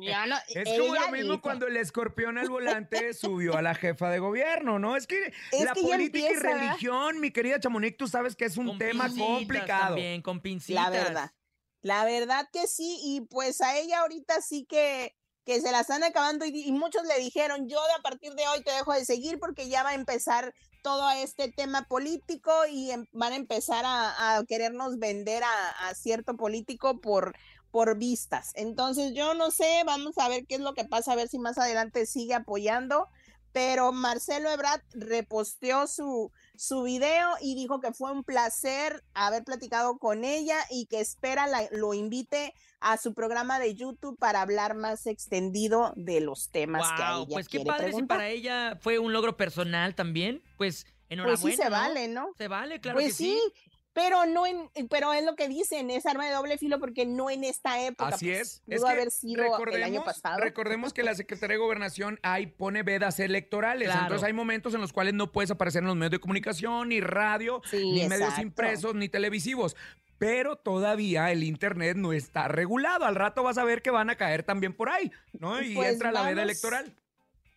[0.00, 1.40] ya no, Es como ella lo mismo dice.
[1.42, 4.96] cuando el escorpión al volante subió a la jefa de gobierno, ¿no?
[4.96, 8.44] Es que Es la que política empieza, y religión, mi querida Chamonix, tú sabes que
[8.44, 9.86] es un Con tema complicado.
[9.94, 10.84] También, con pincitas.
[10.84, 11.30] La verdad.
[11.82, 16.04] La verdad que sí, y pues a ella ahorita sí que, que se la están
[16.04, 19.04] acabando y, y muchos le dijeron, yo de a partir de hoy te dejo de
[19.04, 23.84] seguir porque ya va a empezar todo este tema político y em- van a empezar
[23.84, 27.34] a, a querernos vender a, a cierto político por,
[27.72, 28.52] por vistas.
[28.54, 31.40] Entonces yo no sé, vamos a ver qué es lo que pasa, a ver si
[31.40, 33.08] más adelante sigue apoyando.
[33.52, 39.98] Pero Marcelo Ebrard reposteó su, su video y dijo que fue un placer haber platicado
[39.98, 44.74] con ella y que espera la- lo invite a su programa de YouTube para hablar
[44.74, 48.28] más extendido de los temas que a Wow, ella pues qué quiere padre si para
[48.28, 50.42] ella fue un logro personal también.
[50.56, 51.40] Pues enhorabuena.
[51.42, 51.70] Pues sí se ¿no?
[51.70, 52.28] vale, ¿no?
[52.38, 53.38] Se vale, claro pues que sí.
[53.54, 53.70] sí.
[53.92, 57.30] Pero no en, pero es lo que dicen, es arma de doble filo porque no
[57.30, 58.14] en esta época.
[58.14, 58.62] Así pues, es.
[58.64, 60.38] Pudo es que haber sido el año pasado.
[60.40, 63.88] Recordemos que la Secretaría de Gobernación ahí pone vedas electorales.
[63.88, 64.02] Claro.
[64.02, 67.00] Entonces hay momentos en los cuales no puedes aparecer en los medios de comunicación, ni
[67.00, 69.76] radio, Sí, ni medios impresos, ni televisivos.
[70.18, 73.04] Pero todavía el Internet no está regulado.
[73.04, 75.60] Al rato vas a ver que van a caer también por ahí, ¿no?
[75.60, 76.94] Y Pues entra la veda electoral.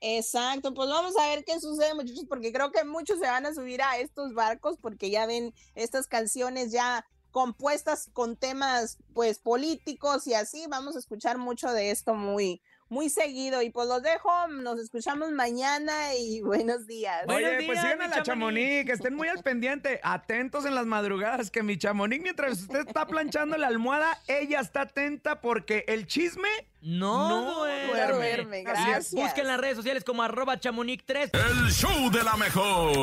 [0.02, 3.54] Exacto, pues vamos a ver qué sucede, muchachos, porque creo que muchos se van a
[3.54, 10.28] subir a estos barcos porque ya ven estas canciones ya compuestas con temas pues políticos
[10.28, 14.48] y así, vamos a escuchar mucho de esto muy muy seguido y pues los dejo,
[14.48, 17.26] nos escuchamos mañana y buenos días.
[17.26, 20.86] Buenos Oye, pues sigan a la Chamonix, que estén muy al pendiente, atentos en las
[20.86, 26.06] madrugadas, que mi Chamonix, mientras usted está planchando la almohada, ella está atenta porque el
[26.08, 26.48] chisme
[26.82, 28.14] No, No duerme.
[28.14, 29.14] duerme, gracias.
[29.14, 31.32] Busquen las redes sociales como arroba chamonix3.
[31.34, 32.94] El show de la mejor.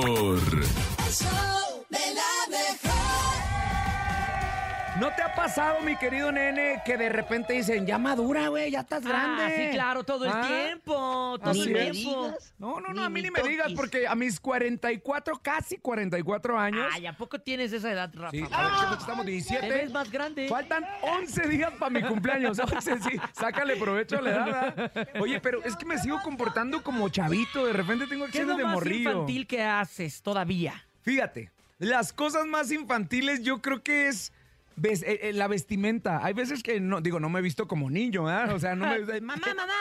[0.49, 1.72] El show
[5.03, 8.83] ¿No te ha pasado, mi querido nene, que de repente dicen, ya madura, güey, ya
[8.83, 9.43] estás grande?
[9.43, 12.37] Ah, sí, claro, todo el Ah, tiempo, todo el tiempo.
[12.61, 13.77] No, no, no, Ni a mí ni me digas, toquis.
[13.81, 16.87] porque a mis 44, casi 44 años.
[16.93, 18.31] Ay, ¿a poco tienes esa edad, Rafa?
[18.31, 19.25] Sí, a ver, ¿qué fecha estamos?
[19.25, 19.69] Te 17.
[19.69, 20.47] ves más grande.
[20.49, 22.57] Faltan 11 días para mi cumpleaños.
[22.61, 23.21] 11, sí.
[23.33, 24.93] Sácale provecho a la edad.
[25.21, 27.67] Oye, pero es que me sigo comportando como chavito.
[27.67, 29.11] De repente tengo ¿Qué es lo acciones de más morrillo.
[29.11, 30.87] infantil que haces todavía?
[31.01, 34.33] Fíjate, las cosas más infantiles yo creo que es
[34.77, 36.25] ves- eh, eh, la vestimenta.
[36.25, 38.55] Hay veces que no, digo, no me he visto como niño, ¿verdad?
[38.55, 39.01] O sea, no me.
[39.21, 39.73] Mamá, mamá.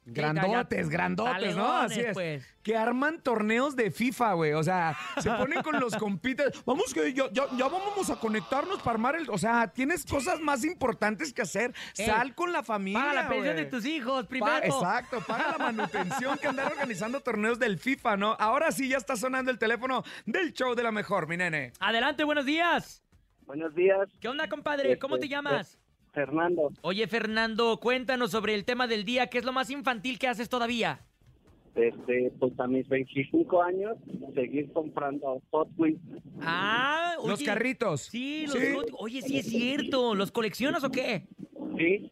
[0.07, 1.77] grandotes, grandotes, ¿no?
[1.79, 2.14] Así es.
[2.14, 2.57] pues.
[2.62, 4.53] Que arman torneos de FIFA, güey.
[4.55, 6.47] O sea, se ponen con los compites.
[6.66, 9.31] Vamos que ya, ya, ya vamos a conectarnos para armar el.
[9.31, 11.73] O sea, tienes cosas más importantes que hacer.
[11.99, 13.01] Eh, Sal con la familia.
[13.01, 14.57] Paga la pensión de tus hijos Pa- primero.
[14.64, 18.37] exacto, paga la manutención que andar organizando torneos del FIFA, ¿no?
[18.40, 21.73] Ahora sí ya está sonando el teléfono del show de la mejor, mi nene.
[21.79, 23.03] Adelante, buenos días.
[23.42, 24.09] Buenos días.
[24.21, 24.99] ¿Qué onda, compadre?
[24.99, 25.79] ¿Cómo te Este, llamas?
[26.26, 26.72] Fernando.
[26.81, 29.26] Oye, Fernando, cuéntanos sobre el tema del día.
[29.26, 31.00] ¿Qué es lo más infantil que haces todavía?
[31.74, 33.98] Este, pues a mis 25 años,
[34.35, 36.00] seguir comprando Hot Wheels.
[36.40, 37.29] Ah, oye.
[37.29, 38.00] Los carritos.
[38.00, 38.72] Sí, los Sí.
[38.74, 40.14] Hot- Oye, sí es cierto.
[40.14, 41.26] ¿Los coleccionas o qué?
[41.76, 42.11] Sí.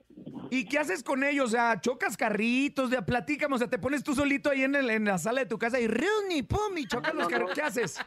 [0.51, 1.47] ¿Y qué haces con ellos?
[1.47, 4.90] O sea, chocas carritos, de platícame, o sea, te pones tú solito ahí en, el-
[4.90, 6.77] en la sala de tu casa y ¡Riuni, pum!
[6.77, 7.55] y chocas los carritos.
[7.55, 7.99] ¿Qué haces?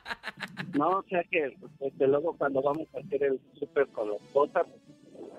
[0.77, 4.67] No, o sea que desde luego cuando vamos a hacer el súper con las cosas,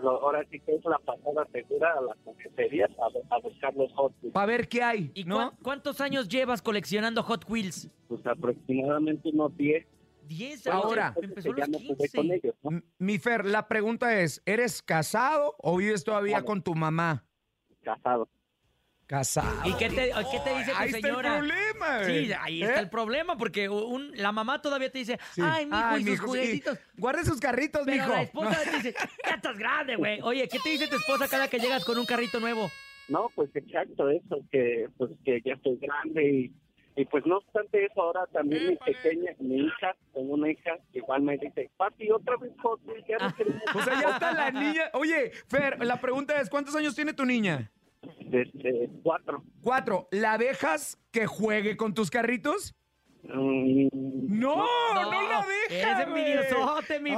[0.03, 4.13] ahora sí que es la pasada segura a las cafeterías a, a buscar los Hot
[4.23, 4.33] Wheels.
[4.33, 5.25] Para ver qué hay, ¿Y
[5.63, 7.89] cuántos años llevas coleccionando Hot Wheels?
[8.09, 9.87] Pues aproximadamente unos 10.
[10.27, 11.15] 10 Bueno, Ahora.
[11.21, 12.17] Empezó a los no jugué 15.
[12.17, 12.55] con ellos,
[12.99, 17.25] Mi Fer, la pregunta es, ¿eres casado o vives todavía con tu mamá?
[17.83, 18.29] Casado.
[19.09, 19.62] Casado.
[19.64, 21.38] ¿Y qué te, qué te dice tu Ahí está el señora?
[21.38, 22.66] problema, Sí, ahí ¿Eh?
[22.66, 25.40] está el problema, porque un- la mamá todavía te dice, Sí.
[25.42, 26.79] ay, mijo, Ay, y sus mijo, juguetitos.
[26.99, 28.12] Guarde sus carritos, Pero mijo.
[28.14, 28.71] la esposa No.
[28.71, 28.94] te dice,
[29.25, 30.21] ya estás grande, güey.
[30.23, 32.71] Oye, ¿qué te dice tu esposa cada que llegas con un carrito nuevo?
[33.09, 36.53] No, pues exacto, eso, que pues que ya estoy grande y
[37.01, 41.23] Y pues no obstante eso, ahora también mi pequeña, mi hija, tengo una hija, igual
[41.23, 44.90] me dice, papi, otra vez Hot ya no queremos O sea, ya está la niña.
[44.94, 47.71] Oye, Fer, la pregunta es, ¿cuántos años tiene tu niña?
[48.21, 49.43] Desde cuatro.
[49.63, 50.09] Cuatro.
[50.11, 52.75] ¿La dejas que juegue con tus carritos?
[53.25, 53.89] Mm,
[54.39, 55.47] No, no, la dejas.
[55.71, 57.11] Eres envidiosote, mi.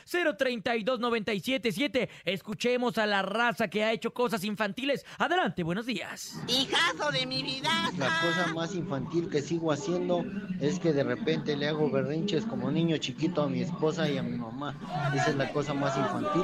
[0.05, 2.07] 5580-032-977.
[2.23, 5.03] Escuchemos a la raza que ha hecho cosas infantiles.
[5.17, 6.39] Adelante, buenos días.
[6.47, 7.71] Hijazo de mi vida.
[7.97, 10.23] La cosa más infantil que sigo haciendo
[10.59, 14.21] es que de repente le hago berrinches como niño chiquito a mi esposa y a
[14.21, 14.77] mi mamá.
[15.15, 16.43] Esa es la cosa más infantil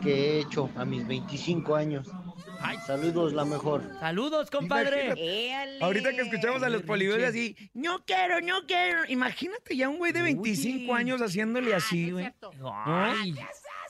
[0.00, 2.08] que he hecho a mis 25 años.
[2.86, 3.82] Saludos, la mejor.
[4.00, 5.06] Saludos, compadre.
[5.06, 5.84] Imagínate.
[5.84, 9.02] Ahorita que escuchamos a los poligones así, no quiero, no quiero.
[9.08, 12.32] Imagínate ya un güey de 25 años haciéndole así, güey.
[12.84, 13.34] Ay.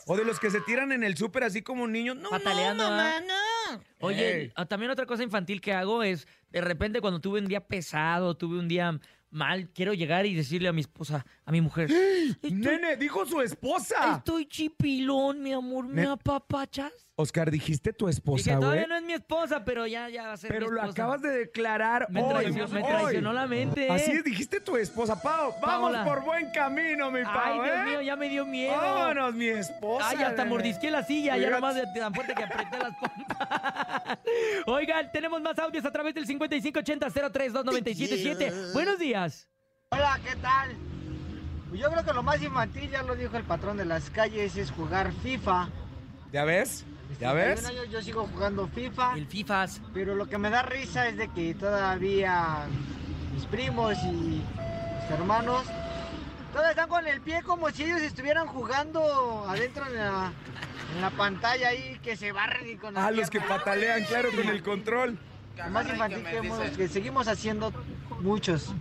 [0.06, 2.16] O de los que se tiran en el súper así como niños.
[2.16, 3.20] No, Pataleando, no, mamá, ¿ah?
[3.20, 3.80] no.
[4.00, 7.60] Oye, ah, también otra cosa infantil que hago es, de repente cuando tuve un día
[7.66, 8.98] pesado, tuve un día
[9.30, 11.90] mal, quiero llegar y decirle a mi esposa, a mi mujer,
[12.42, 14.16] Nene, dijo su esposa.
[14.16, 17.07] estoy chipilón, mi amor, ¿me apapachas?
[17.20, 18.88] Oscar, dijiste tu Dije, esposa, todavía güey.
[18.90, 21.02] no es mi esposa, pero ya, ya va a ser Pero mi lo esposa.
[21.02, 22.28] acabas de declarar Me hoy.
[22.32, 22.86] traicionó- me hoy.
[22.92, 23.90] traicionó la mente, ¿eh?
[23.90, 25.52] Así es, dijiste tu esposa, Pau.
[25.60, 26.04] Vamos Paola.
[26.04, 27.34] por buen camino, mi Pau.
[27.36, 27.82] Ay, Dios ¿eh?
[27.86, 28.72] mío, ya me dio miedo.
[28.76, 30.10] Vámonos, mi esposa.
[30.10, 30.50] Ay, hasta nene.
[30.50, 34.18] mordisqué la silla, ya nomás de tan fuerte que apreté las pompas.
[34.66, 38.72] Oigan, tenemos más audios a través del 5580-032977.
[38.74, 39.48] Buenos días.
[39.90, 40.70] Hola, ¿qué tal?
[41.72, 44.70] Yo creo que lo más infantil, ya lo dijo el patrón de las calles, es
[44.70, 45.68] jugar FIFA.
[46.32, 46.84] ¿Ya ves?
[47.20, 47.66] ¿Ya 31 ves?
[47.66, 49.14] años yo sigo jugando FIFA.
[49.16, 49.80] El FIFAs.
[49.94, 52.66] Pero lo que me da risa es de que todavía
[53.34, 54.42] mis primos y mis
[55.10, 55.64] hermanos
[56.52, 60.32] todos están con el pie como si ellos estuvieran jugando adentro en la,
[60.94, 64.48] en la pantalla ahí que se barren y con Ah, los que patalean, claro, con
[64.48, 65.18] el control.
[65.56, 67.72] Lo más infantil que, hemos- que seguimos haciendo
[68.20, 68.72] muchos.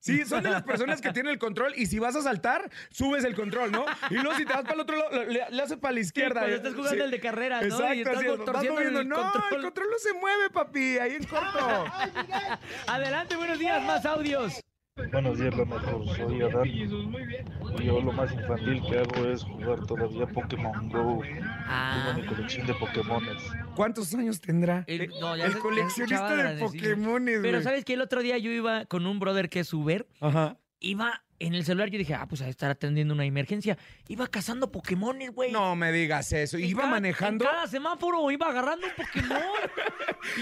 [0.00, 3.24] Sí, son de las personas que tienen el control y si vas a saltar, subes
[3.24, 3.84] el control, ¿no?
[4.10, 6.40] Y luego si te vas para el otro lado, le, le haces para la izquierda.
[6.40, 7.74] cuando estás jugando el de carreras, ¿no?
[7.74, 9.00] Exacto, Y estás así es, vas torciendo moviendo.
[9.00, 9.54] el No, control.
[9.56, 11.84] el control no se mueve, papi, ahí en corto.
[12.86, 14.60] Adelante, buenos días, más audios.
[15.12, 16.04] Buenos días, lo mejor.
[16.16, 16.68] Soy Adán.
[17.84, 21.22] Yo lo más infantil que hago es jugar todavía Pokémon Go.
[21.66, 22.12] Ah.
[22.14, 23.42] Tengo mi colección de Pokémones.
[23.74, 24.84] ¿Cuántos años tendrá?
[24.86, 26.60] El, no, ya el se- ya coleccionista de.
[26.60, 27.62] Pokémones, Pero.
[27.62, 30.06] ¿sabes que El otro día yo iba con un brother que es Uber.
[30.20, 30.56] Ajá.
[30.80, 33.78] Iba en el celular, yo dije, ah, pues a estar atendiendo una emergencia.
[34.08, 35.52] Iba cazando Pokémones, güey.
[35.52, 36.58] No me digas eso.
[36.58, 37.44] Iba cada- manejando.
[37.44, 39.38] En cada semáforo iba agarrando un Pokémon.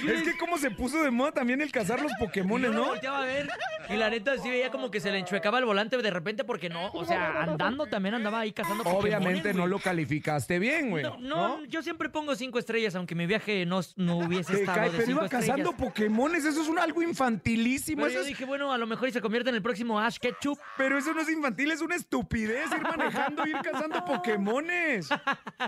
[0.08, 2.86] Es que cómo se puso de moda también el cazar los Pokémones, ¿no?
[2.86, 3.48] volteaba a ver
[3.88, 6.68] y la neta sí veía como que se le enchuecaba el volante de repente porque
[6.68, 11.04] no, o sea, andando también andaba ahí cazando Obviamente no lo calificaste bien, güey.
[11.04, 14.78] No, no, yo siempre pongo cinco estrellas, aunque mi viaje no, no hubiese Te estado
[14.78, 15.72] cae, de pero cinco iba cazando.
[15.76, 17.98] Pokémones, eso es un algo infantilísimo.
[18.02, 20.00] Pero eso yo es- dije, bueno, a lo mejor y se convierte en el próximo
[20.00, 20.58] Ash Ketchup.
[20.78, 25.08] Pero eso no es infantil, es una estupidez ir manejando, ir cazando Pokémones.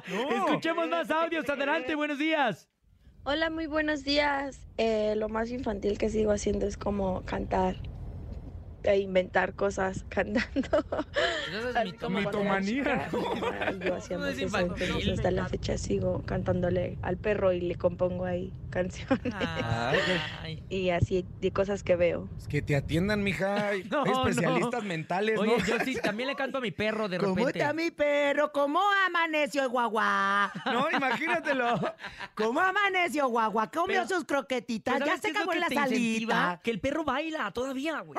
[0.08, 0.46] No.
[0.46, 2.68] Escuchemos más audios, adelante, buenos días.
[3.24, 4.60] Hola, muy buenos días.
[4.76, 7.76] Eh, lo más infantil que sigo haciendo es como cantar
[8.84, 10.68] e inventar cosas cantando.
[10.84, 12.62] Cuando era Mitomanía.
[12.62, 13.08] chica,
[13.84, 18.24] Yo hacíamos es eso, entonces hasta la fecha sigo cantándole al perro y le compongo
[18.24, 19.34] ahí canciones.
[20.42, 20.62] Ay.
[20.68, 22.28] y así de cosas que veo.
[22.48, 23.70] Que te atiendan, mija.
[23.90, 24.88] No, especialistas no.
[24.88, 25.64] mentales, Oye, ¿no?
[25.64, 27.58] yo sí, también le canto a mi perro de ¿Cómo repente.
[27.58, 28.52] está mi perro?
[28.52, 30.52] ¿Cómo amaneció el guagua?
[30.66, 31.80] No, imagínatelo.
[32.34, 33.70] ¿Cómo amaneció guagua?
[33.70, 36.60] Comió Pero- sus croquetitas, Pero ya ¿sabes se es acabó la salita.
[36.62, 38.18] Que el perro baila todavía, güey.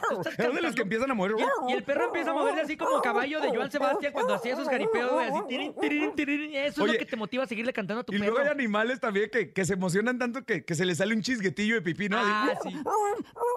[0.50, 1.36] Son de los que empiezan a mover.
[1.38, 4.34] Y el, y el perro empieza a moverse así como caballo de Joan Sebastián cuando
[4.36, 5.40] hacía esos jaripeos, güey, así.
[5.48, 6.56] tirin, tirin, tirin.
[6.56, 8.32] Eso Oye, es lo que te motiva a seguirle cantando a tu Y perro.
[8.32, 11.22] luego hay animales también que, que se emocionan tanto que, que se les sale un
[11.22, 12.18] chisguetillo de pipí, ¿no?
[12.20, 12.82] Ah, Así, sí.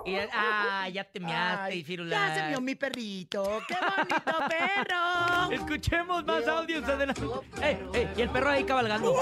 [0.05, 2.29] Y, ah, ya te measte, Ay, Firula.
[2.29, 3.61] ya se mió mi perrito.
[3.69, 5.53] ¡Qué bonito perro!
[5.53, 7.23] Escuchemos más audios adelante.
[7.63, 8.09] ¡Ey, ey!
[8.17, 9.15] Y el perro ahí cabalgando.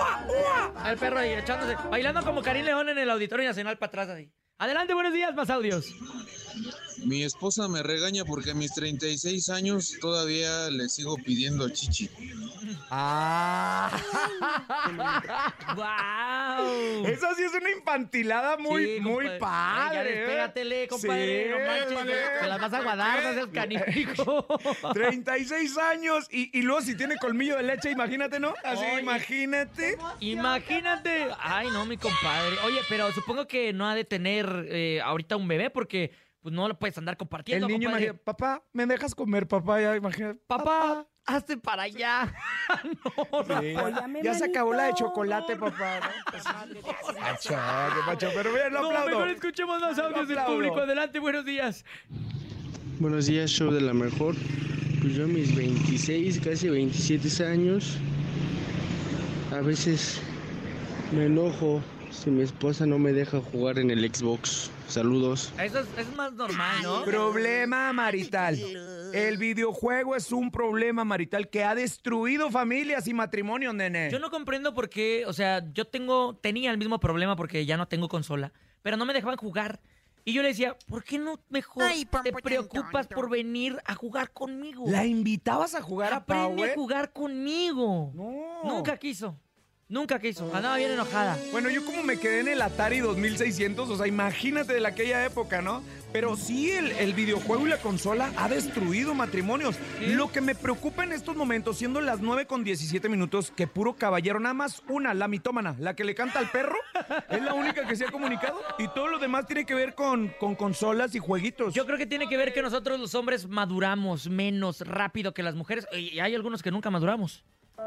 [0.87, 4.31] El perro ahí echándose, bailando como Karim León en el Auditorio Nacional para atrás así.
[4.59, 5.87] Adelante, buenos días, más audios.
[7.05, 12.09] Mi esposa me regaña porque a mis 36 años todavía le sigo pidiendo chichi.
[12.91, 13.91] ¡Ah!
[15.77, 17.07] ¡Wow!
[17.07, 19.39] Eso sí es una infantilada muy, Sí, muy compadre.
[19.39, 19.99] padre.
[19.99, 20.15] Ay, ya ¿eh?
[20.17, 22.15] despégatele, compadre, Sí, no manches, vale.
[22.41, 24.47] te las vas a guardar, no seas canijo.
[24.93, 28.55] 36 años y, y luego si tiene colmillo de leche, imagínate, ¿no?
[28.65, 29.01] Así, Oye.
[29.01, 29.97] imagínate.
[30.21, 31.29] Imagínate.
[31.41, 32.57] Ay, no, mi compadre.
[32.65, 36.11] Oye, pero supongo que no ha de tener eh, ahorita un bebé porque
[36.43, 38.05] pues no lo puedes andar El compartiendo, niño compadre.
[38.07, 39.81] imagina, papá, ¿me dejas comer, papá?
[39.81, 40.41] Ya, imagínate.
[40.47, 42.33] Papá, hazte para allá.
[43.29, 43.75] no, Sí,
[44.23, 46.01] ya, se acabó la de chocolate, papá.
[46.01, 46.81] ¿no?
[46.81, 47.55] Pues, qué
[48.07, 49.09] pacho, pero bien, lo No, aplaudo.
[49.11, 50.77] mejor escuchemos más audios del público.
[50.81, 51.85] Adelante, buenos días.
[52.99, 54.35] Buenos días, show de la mejor.
[55.01, 57.97] Pues yo a mis 26, casi 27 años,
[59.53, 60.21] a veces
[61.13, 64.71] me enojo si mi esposa no me deja jugar en el Xbox.
[64.89, 65.53] Saludos.
[65.63, 67.05] Eso es, es más normal, ¿no?
[67.05, 68.59] Problema marital.
[69.13, 74.11] El videojuego es un problema marital que ha destruido familias y matrimonios, nene.
[74.11, 77.77] Yo no comprendo por qué, o sea, yo tengo, tenía el mismo problema porque ya
[77.77, 78.53] no tengo consola,
[78.83, 79.81] pero no me dejaban jugar.
[80.25, 81.85] Y yo le decía, ¿por qué no mejor
[82.23, 84.85] te preocupas por venir a jugar conmigo?
[84.87, 86.71] ¿La invitabas a jugar a Aprende Power?
[86.71, 88.13] a jugar conmigo.
[88.15, 88.65] No.
[88.65, 89.39] Nunca quiso.
[89.91, 90.45] Nunca quiso.
[90.55, 91.37] Andaba bien enojada.
[91.51, 95.63] Bueno, yo como me quedé en el Atari 2600, o sea, imagínate de aquella época,
[95.63, 95.83] ¿no?
[96.13, 99.77] Pero sí, el, el videojuego y la consola ha destruido matrimonios.
[100.01, 103.95] Lo que me preocupa en estos momentos, siendo las 9 con 17 minutos, que puro
[103.95, 106.77] caballero, nada más una, la mitómana, la que le canta al perro,
[107.29, 108.61] es la única que se ha comunicado.
[108.79, 111.75] Y todo lo demás tiene que ver con, con consolas y jueguitos.
[111.75, 115.57] Yo creo que tiene que ver que nosotros los hombres maduramos menos rápido que las
[115.57, 115.89] mujeres.
[115.93, 117.43] Y hay algunos que nunca maduramos,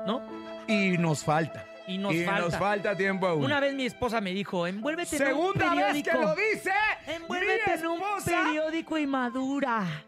[0.05, 0.21] ¿no?
[0.67, 1.65] Y nos falta.
[1.87, 2.41] Y nos y falta.
[2.41, 3.43] nos falta tiempo aún.
[3.43, 6.11] Una vez mi esposa me dijo, envuélvete en un Segunda vez periódico.
[6.11, 6.71] que lo dice.
[7.07, 10.05] Envuélvete en un periódico y madura.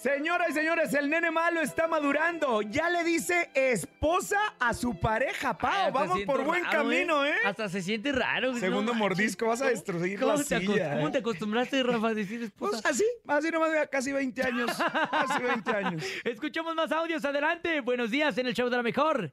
[0.00, 2.62] Señoras y señores, el nene malo está madurando.
[2.62, 5.50] Ya le dice esposa a su pareja.
[5.50, 7.34] Hasta Vamos por buen raro, camino, ¿eh?
[7.44, 8.54] Hasta se siente raro.
[8.54, 11.10] Segundo no mordisco, vas a destruir ¿Cómo la silla, ¿Cómo eh?
[11.10, 12.80] te acostumbraste, Rafa, a decir esposa?
[12.80, 14.70] Pues así, así nomás casi 20 años.
[15.10, 16.04] Casi 20 años.
[16.24, 17.80] Escuchamos más audios, adelante.
[17.80, 19.32] Buenos días en el show de la mejor.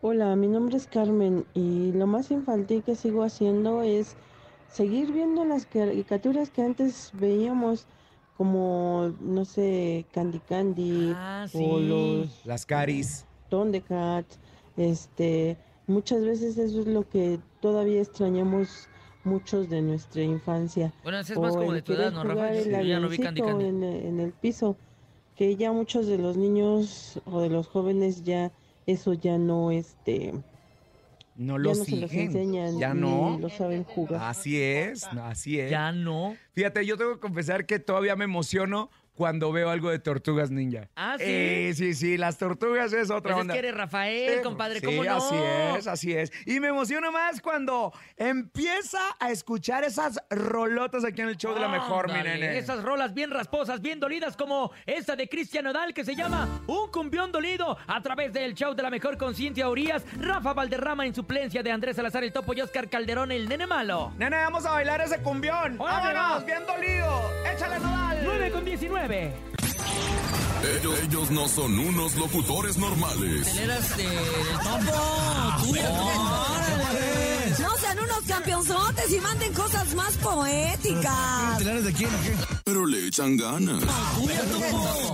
[0.00, 4.14] Hola, mi nombre es Carmen y lo más infantil que sigo haciendo es
[4.70, 7.86] seguir viendo las caricaturas que antes veíamos
[8.36, 13.26] como, no sé, Candy Candy Ah, o los Las caris.
[13.50, 14.38] Thundercats.
[14.76, 15.56] Este,
[15.88, 18.88] muchas veces eso es lo que todavía extrañamos
[19.24, 20.92] muchos de nuestra infancia.
[21.02, 22.52] Bueno, es más O como el de tu edad, ¿no, jugar Rafa?
[22.54, 23.64] el Sí, yo ya no vi Candy Candy.
[23.64, 24.76] En, en el piso,
[25.34, 28.52] que ya muchos de los niños o de los jóvenes ya
[28.88, 30.32] eso ya no este
[31.36, 33.38] No ya lo no se los enseñan Ya ni no.
[33.38, 34.20] lo saben jugar.
[34.24, 35.70] Así es, así es.
[35.70, 36.36] Ya no.
[36.52, 40.88] Fíjate, yo tengo que confesar que todavía me emociono cuando veo algo de tortugas ninja.
[40.94, 41.24] Ah, ¿sí?
[41.26, 43.54] Eh, sí, sí, las tortugas es otra Pues es onda.
[43.54, 45.16] que eres Rafael, Sí, compadre, sí, ¿cómo no?
[45.16, 45.34] así
[45.76, 46.30] es, así es.
[46.46, 51.60] Y me emociona más cuando empieza a escuchar esas rolotas aquí en el show de
[51.60, 52.56] la mejor, mi nene.
[52.58, 56.90] Esas rolas bien rasposas, bien dolidas, como esta de Cristian Nodal que se llama Un
[56.92, 61.14] cumbión dolido, a través del show de la mejor con Cintia Urias, Rafa Valderrama en
[61.14, 64.12] suplencia de Andrés Salazar el Topo y Oscar Calderón el nene malo.
[64.16, 65.76] Nene, vamos a bailar ese cumbión.
[65.76, 66.44] Vámonos, va.
[66.46, 67.30] bien dolido.
[67.52, 68.18] Échale, Nodal.
[68.24, 69.07] 9 con 19.
[69.08, 73.46] Ellos, ellos no son unos locutores normales.
[73.46, 73.86] Teleras
[74.62, 74.92] Topo,
[75.80, 77.54] órale.
[77.58, 81.58] No sean unos campeonzotes y manden cosas más poéticas.
[81.64, 82.10] de quién
[82.64, 83.82] Pero le echan ganas.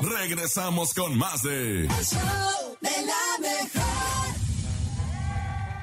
[0.02, 1.82] Regresamos con más de...
[1.82, 3.93] El show de la mejor.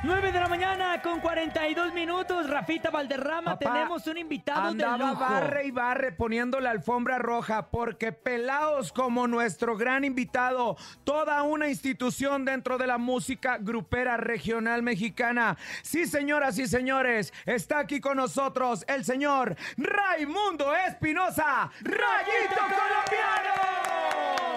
[0.03, 2.49] 9 de la mañana con 42 minutos.
[2.49, 5.15] Rafita Valderrama, Papá, tenemos un invitado de lujo.
[5.15, 11.69] barre y barre poniendo la alfombra roja porque pelados como nuestro gran invitado, toda una
[11.69, 15.55] institución dentro de la música grupera regional mexicana.
[15.83, 24.50] Sí, señoras y señores, está aquí con nosotros el señor Raimundo Espinosa, Rayito Colombiano.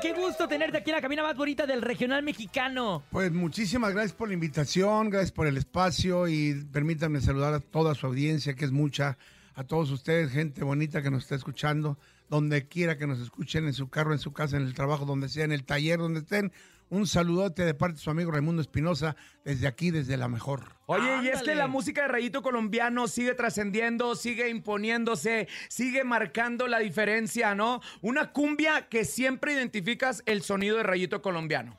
[0.00, 3.02] Qué gusto tenerte aquí en la cabina más bonita del regional mexicano.
[3.10, 7.94] Pues muchísimas gracias por la invitación, gracias por el espacio y permítanme saludar a toda
[7.94, 9.16] su audiencia, que es mucha,
[9.54, 13.72] a todos ustedes, gente bonita que nos está escuchando, donde quiera que nos escuchen, en
[13.72, 16.52] su carro, en su casa, en el trabajo, donde sea, en el taller, donde estén.
[16.88, 20.76] Un saludote de parte de su amigo Raimundo Espinosa, desde aquí, desde la mejor.
[20.86, 26.68] Oye, y es que la música de Rayito Colombiano sigue trascendiendo, sigue imponiéndose, sigue marcando
[26.68, 27.80] la diferencia, ¿no?
[28.02, 31.76] Una cumbia que siempre identificas el sonido de Rayito Colombiano.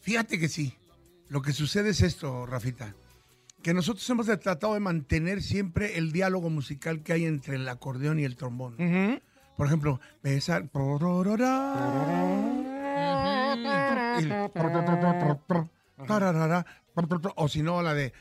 [0.00, 0.74] Fíjate que sí.
[1.28, 2.94] Lo que sucede es esto, Rafita.
[3.62, 8.20] Que nosotros hemos tratado de mantener siempre el diálogo musical que hay entre el acordeón
[8.20, 8.76] y el trombón.
[9.56, 10.68] Por ejemplo, besar.
[17.36, 18.12] O si no, la de.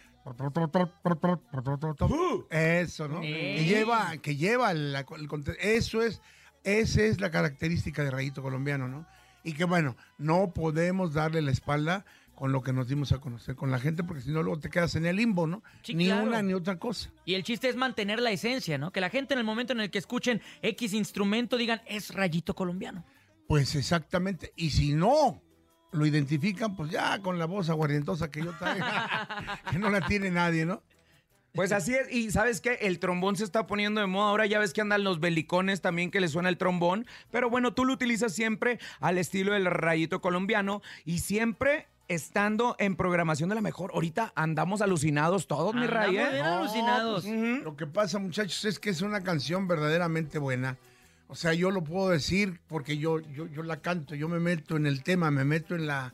[2.49, 3.21] Eso, ¿no?
[3.21, 5.61] Que lleva, que lleva la- el contexto.
[5.61, 6.21] Eso es,
[6.63, 9.05] esa es la característica de Rayito Colombiano, ¿no?
[9.43, 12.03] Y que bueno, no podemos darle la espalda
[12.35, 14.69] con lo que nos dimos a conocer con la gente, porque si no, luego te
[14.69, 15.63] quedas en el limbo, ¿no?
[15.81, 16.27] Sí, ni claro.
[16.27, 17.09] una ni otra cosa.
[17.25, 18.91] Y el chiste es mantener la esencia, ¿no?
[18.91, 22.53] Que la gente en el momento en el que escuchen X instrumento digan, es rayito
[22.53, 23.05] colombiano.
[23.48, 24.54] Pues exactamente.
[24.56, 25.41] Y si no
[25.91, 28.86] lo identifican, pues ya con la voz aguardientosa que yo traigo,
[29.72, 30.84] que no la tiene nadie, ¿no?
[31.54, 34.30] Pues así es, y sabes que el trombón se está poniendo de moda.
[34.30, 37.08] Ahora ya ves que andan los belicones también que le suena el trombón.
[37.32, 42.95] Pero bueno, tú lo utilizas siempre al estilo del rayito colombiano y siempre estando en
[42.95, 43.91] programación de la mejor.
[43.93, 46.34] Ahorita andamos alucinados todos, mi ray, Andamos ¿eh?
[46.34, 47.24] bien alucinados.
[47.26, 50.78] pues, Lo que pasa, muchachos, es que es una canción verdaderamente buena.
[51.30, 54.78] O sea, yo lo puedo decir porque yo, yo, yo la canto, yo me meto
[54.78, 56.13] en el tema, me meto en la...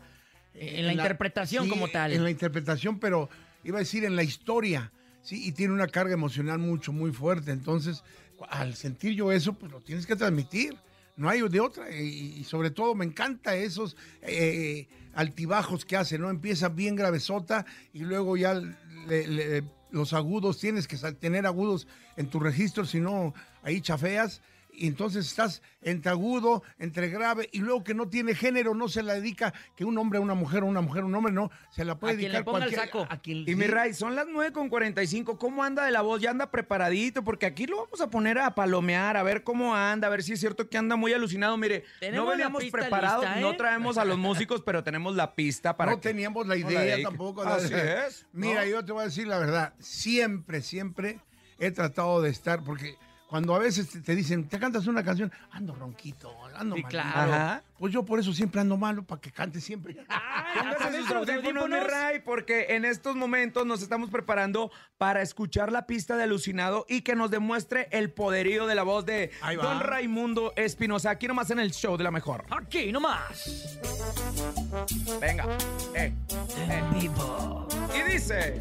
[0.56, 2.14] En la interpretación como tal.
[2.14, 3.30] En la interpretación, pero
[3.64, 4.92] iba a decir en la historia,
[5.22, 5.48] ¿sí?
[5.48, 7.52] Y tiene una carga emocional mucho, muy fuerte.
[7.52, 8.04] Entonces,
[8.50, 10.76] al sentir yo eso, pues lo tienes que transmitir.
[11.16, 11.90] No hay de otra.
[11.92, 16.30] Y, y sobre todo me encanta esos eh, altibajos que hace, ¿no?
[16.30, 21.88] Empieza bien gravesota y luego ya le- le- los agudos, tienes que tener agudos
[22.18, 24.42] en tu registro, si no, ahí chafeas.
[24.76, 29.04] Y entonces estás entre agudo, entre grave, y luego que no tiene género, no se
[29.04, 31.52] la dedica que un hombre a una mujer o una mujer a un hombre, no.
[31.70, 33.06] Se la puede A quien dedicar le ponga el saco.
[33.10, 33.68] a quien- Y mi sí.
[33.72, 35.38] Ray, son las 9 con 45.
[35.38, 36.22] ¿Cómo anda de la voz?
[36.22, 40.08] Ya anda preparadito, porque aquí lo vamos a poner a palomear, a ver cómo anda,
[40.08, 41.56] a ver si es cierto que anda muy alucinado.
[41.58, 43.42] Mire, no veníamos preparados, lista, ¿eh?
[43.42, 46.72] no traemos a los músicos, pero tenemos la pista para no que- teníamos la no
[46.72, 47.44] idea tampoco.
[47.44, 48.26] Así es.
[48.34, 48.70] Mira, ¿no?
[48.72, 49.74] yo te voy a decir la verdad.
[49.80, 51.20] Siempre, siempre
[51.60, 52.96] he tratado de estar, porque
[53.34, 56.92] cuando a veces te, dicen, te cantas una canción, ando ronquito, ando Sí, mal.
[56.92, 57.34] claro.
[57.34, 57.64] Ajá.
[57.80, 59.96] Pues yo por eso siempre ando malo, para que cante siempre.
[60.78, 64.70] Póngase sus audífonos, mi Ray, porque en estos momentos nos estamos preparando
[65.00, 69.04] para escuchar la pista de Alucinado y que nos demuestre el poderío de la voz
[69.04, 69.32] de.
[69.60, 71.10] Don Raimundo Espinosa.
[71.10, 72.46] Aquí nomás en el show de la mejor.
[72.52, 73.80] Aquí nomás.
[75.20, 75.48] Venga.
[75.96, 76.14] Eh,
[76.56, 77.10] eh.
[77.96, 78.60] Y dice.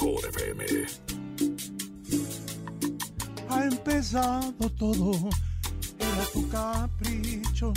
[0.00, 0.64] Mejor FM.
[3.48, 5.12] Ha empezado todo,
[5.98, 7.72] era tu capricho.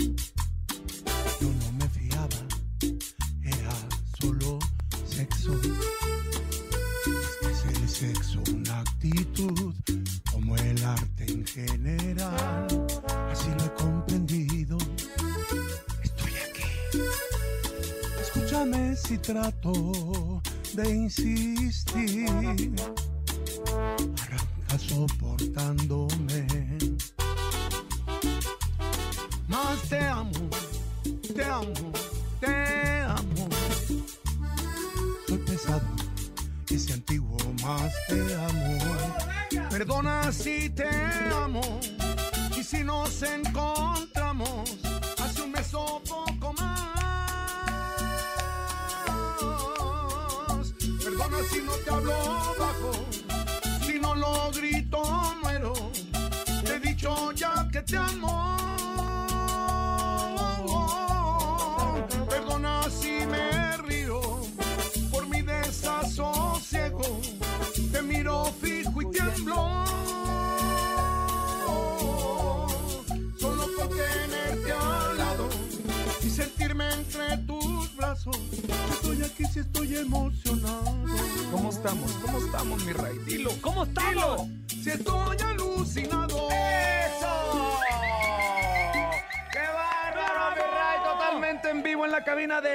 [1.41, 2.47] Yo no me fiaba,
[3.43, 3.73] era
[4.19, 4.59] solo
[5.05, 5.59] sexo.
[7.49, 9.73] Es el sexo una actitud,
[10.31, 12.67] como el arte en general.
[13.31, 14.77] Así lo he comprendido.
[16.03, 16.99] Estoy aquí.
[18.21, 20.41] Escúchame si trato
[20.75, 21.52] de insistir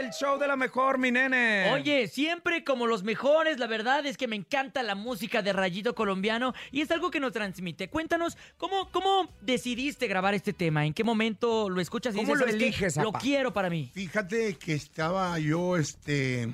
[0.00, 1.70] del show de la mejor, mi nene.
[1.72, 5.94] Oye, siempre como los mejores, la verdad es que me encanta la música de Rayito
[5.94, 7.88] Colombiano y es algo que nos transmite.
[7.88, 10.86] Cuéntanos, ¿cómo, cómo decidiste grabar este tema?
[10.86, 12.64] ¿En qué momento lo escuchas y ¿Cómo dices, lo "¿Sabes qué?
[12.66, 13.90] eliges, Lo quiero para mí.
[13.92, 16.48] Fíjate que estaba yo, este,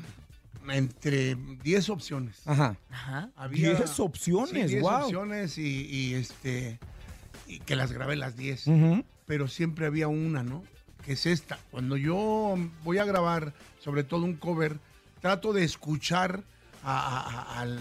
[0.69, 2.37] entre 10 opciones.
[2.47, 2.77] Ajá.
[2.91, 3.31] Ajá.
[3.37, 5.03] Había 10 opciones, sí, 10 wow.
[5.03, 6.79] opciones y, y, este,
[7.47, 8.67] y que las grabé las 10.
[8.69, 9.05] Ujú.
[9.27, 10.63] Pero siempre había una, ¿no?
[11.05, 11.59] Que es esta.
[11.71, 13.53] Cuando yo voy a grabar,
[13.83, 14.79] sobre todo un cover,
[15.21, 16.43] trato de escuchar
[16.83, 17.21] a- a-
[17.57, 17.79] a- al,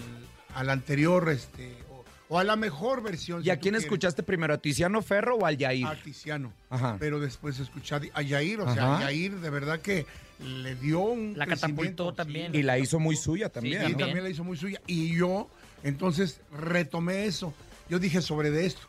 [0.54, 3.40] al anterior, este, o, o a la mejor versión.
[3.40, 3.82] ¿Y si a quién quieres.
[3.84, 4.54] escuchaste primero?
[4.54, 5.86] ¿A Tiziano Ferro o al Yair?
[5.86, 6.52] A Tiziano.
[6.70, 6.96] Ajá.
[6.98, 9.04] Pero después escuché a Yair, o sea, Ajá.
[9.04, 10.06] Yair de verdad que
[10.40, 12.16] le dio un La catapultó sí.
[12.16, 12.54] también.
[12.54, 13.86] Y la hizo muy suya también.
[13.86, 13.98] Sí, ¿no?
[13.98, 14.80] también la hizo muy suya.
[14.86, 15.48] Y yo,
[15.82, 17.54] entonces, retomé eso.
[17.88, 18.80] Yo dije sobre de esto.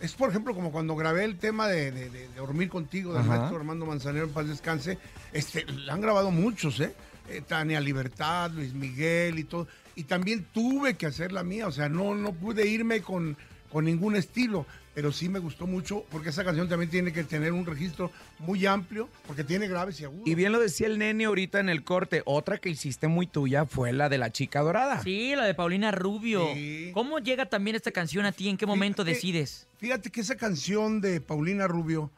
[0.00, 3.84] Es, por ejemplo, como cuando grabé el tema de, de- Dormir Contigo del maestro Armando
[3.86, 4.98] Manzanero en paz descanse.
[5.32, 6.94] Este, la han grabado muchos, ¿eh?
[7.28, 9.68] Eh, Tania Libertad, Luis Miguel y todo.
[9.94, 11.66] Y también tuve que hacer la mía.
[11.66, 13.36] O sea, no, no pude irme con,
[13.70, 14.64] con ningún estilo.
[14.92, 18.10] Pero sí me gustó mucho porque esa canción también tiene que tener un registro
[18.40, 20.26] muy amplio porque tiene graves y agudos.
[20.26, 22.22] Y bien lo decía el nene ahorita en el corte.
[22.26, 25.00] Otra que hiciste muy tuya fue la de la chica dorada.
[25.02, 26.48] Sí, la de Paulina Rubio.
[26.54, 26.90] Sí.
[26.92, 28.48] ¿Cómo llega también esta canción a ti?
[28.48, 29.68] ¿En qué momento Fíjate- decides?
[29.78, 32.10] Fíjate que esa canción de Paulina Rubio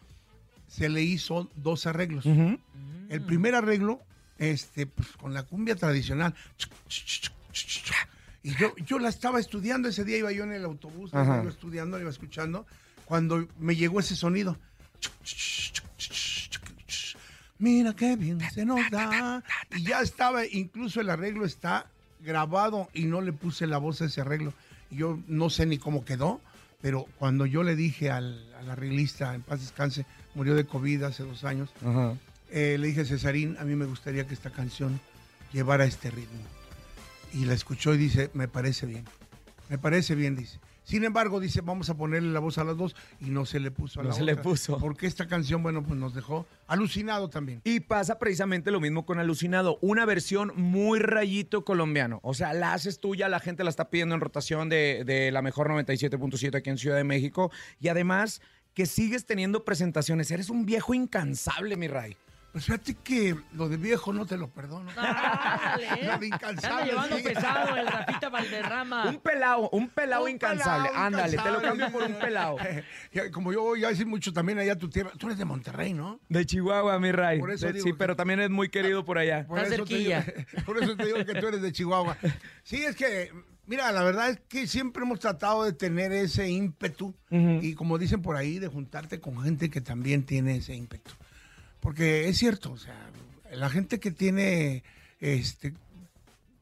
[0.66, 2.24] se le hizo dos arreglos.
[2.24, 4.00] El primer arreglo,
[4.38, 6.34] este, pues, con la cumbia tradicional.
[8.43, 11.51] Y yo, yo la estaba estudiando, ese día iba yo en el autobús, la iba
[11.51, 12.66] estudiando, la iba escuchando,
[13.05, 14.57] cuando me llegó ese sonido.
[17.59, 19.43] Mira qué bien se nos da.
[19.76, 21.86] Y ya estaba, incluso el arreglo está
[22.20, 24.53] grabado y no le puse la voz a ese arreglo.
[24.90, 26.40] Yo no sé ni cómo quedó,
[26.80, 31.22] pero cuando yo le dije al, al arreglista, en paz descanse, murió de COVID hace
[31.22, 31.70] dos años,
[32.51, 35.01] eh, le dije, Cesarín, a mí me gustaría que esta canción
[35.53, 36.40] llevara este ritmo.
[37.32, 39.04] Y la escuchó y dice, me parece bien.
[39.68, 40.60] Me parece bien, dice.
[40.84, 43.70] Sin embargo, dice, vamos a ponerle la voz a las dos y no se le
[43.70, 44.78] puso a No la se le puso.
[44.78, 47.60] Porque esta canción, bueno, pues nos dejó alucinado también.
[47.64, 52.18] Y pasa precisamente lo mismo con Alucinado, una versión muy rayito colombiano.
[52.22, 55.40] O sea, la haces tuya, la gente la está pidiendo en rotación de, de la
[55.40, 57.52] mejor 97.7 aquí en Ciudad de México.
[57.80, 58.42] Y además
[58.74, 60.30] que sigues teniendo presentaciones.
[60.30, 62.16] Eres un viejo incansable, mi Ray.
[62.53, 64.90] Pues fíjate que lo de viejo no te lo perdono.
[64.90, 64.94] ¿eh?
[64.94, 66.90] La de Anda incansable.
[66.90, 67.22] llevando sí.
[67.22, 69.09] pesado el Rafita Valderrama.
[69.09, 70.88] Un pelado, un pelado Un incansable.
[70.90, 72.57] pelao Ándale, te lo cambio por un pelado.
[73.32, 75.12] Como yo voy a decir mucho también allá a tu tierra.
[75.18, 76.20] Tú eres de Monterrey, ¿no?
[76.28, 77.40] De Chihuahua, mi Ray.
[77.40, 79.46] Por eso De- digo sí, que- pero también es muy querido por allá.
[79.46, 80.62] Por Está eso, te digo, cerquilla.
[80.66, 82.18] por eso te digo que tú eres de Chihuahua.
[82.64, 83.32] Sí, es que,
[83.66, 88.20] mira, la verdad es que siempre hemos tratado de tener ese ímpetu y como dicen
[88.20, 91.12] por ahí, de juntarte con gente que también tiene ese ímpetu.
[91.82, 92.94] Porque es cierto, o sea,
[93.52, 94.82] la gente que tiene
[95.20, 95.74] este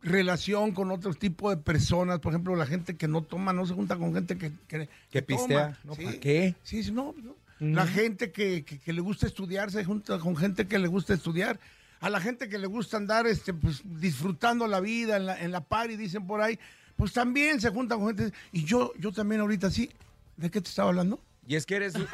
[0.03, 3.75] relación con otro tipo de personas, por ejemplo, la gente que no toma, no se
[3.75, 5.73] junta con gente que, que, Que pistea.
[5.73, 5.79] toma.
[5.85, 5.95] ¿No?
[5.95, 6.05] Sí.
[6.05, 6.55] ¿Para qué?
[6.63, 7.37] Sí, sí, no, no.
[7.59, 11.13] La gente que, que- que le gusta estudiar se junta con gente que le gusta
[11.13, 11.61] estudiar.
[12.01, 15.53] A la gente que le gusta andar este, pues, disfrutando la vida en la, en
[15.53, 16.59] la party, dicen por ahí,
[16.97, 18.33] pues también se junta con gente.
[18.53, 19.91] Y yo, yo también ahorita sí.
[20.39, 21.21] ¿De qué te estaba hablando?
[21.51, 22.07] Y es que eres, eh,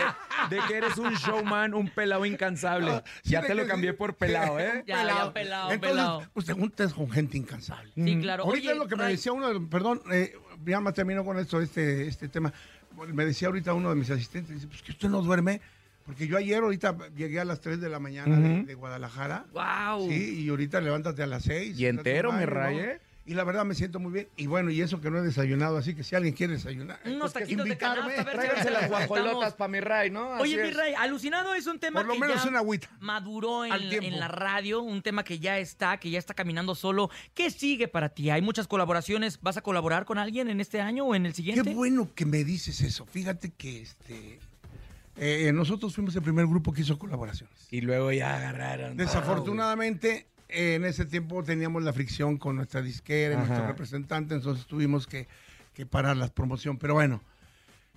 [0.49, 2.91] de que eres un showman, un pelado incansable.
[2.91, 3.97] Ah, Sí, ya te lo cambié sí.
[3.99, 4.83] por pelado, ¿eh?
[4.87, 6.23] Ya, ya, pelado, Entonces, pelado.
[6.33, 7.93] pues te juntas con gente incansable.
[7.95, 8.45] Sí, claro.
[8.45, 11.39] Ahorita Oye, es lo que me decía uno, de- perdón, eh, ya más termino con
[11.39, 12.51] esto, este, este tema.
[13.13, 15.61] Me decía ahorita uno de mis asistentes, dice, pues que usted no duerme,
[16.07, 19.45] porque yo ayer ahorita llegué a las 3 de la mañana de, Guadalajara.
[19.53, 20.09] Wow.
[20.09, 21.79] Sí, y ahorita levántate a las 6.
[21.79, 23.01] Y entero, mi Ray, ¿eh?
[23.27, 24.29] Y la verdad me siento muy bien.
[24.37, 27.33] Y bueno, y eso que no he desayunado, así que si alguien quiere desayunar, Unos
[27.33, 28.15] pues que taquitos de invitarme.
[28.15, 30.35] canasta, a ver si Tráiganse las guajolotas para mi Ray, ¿no?
[30.35, 30.71] Así Oye, mi.
[30.71, 32.89] Ray, Alucinado es un tema Por lo que menos ya una agüita.
[33.01, 37.11] maduró en, la radio, un tema que ya está, que ya está caminando solo.
[37.35, 38.31] ¿Qué sigue para ti?
[38.31, 39.41] ¿Hay muchas colaboraciones?
[39.43, 41.65] ¿Vas a colaborar con alguien en este año o en el siguiente?
[41.65, 43.07] Qué bueno que me dices eso.
[43.07, 44.39] Fíjate que este
[45.17, 47.57] eh, nosotros fuimos el primer grupo que hizo colaboraciones.
[47.71, 48.97] Y luego ya agarraron.
[48.97, 53.47] Desafortunadamente, eh, en ese tiempo teníamos la fricción con nuestra disquera, y Ajá.
[53.47, 55.27] nuestro representante, entonces tuvimos que,
[55.75, 56.79] que parar la promoción.
[56.79, 57.21] Pero bueno,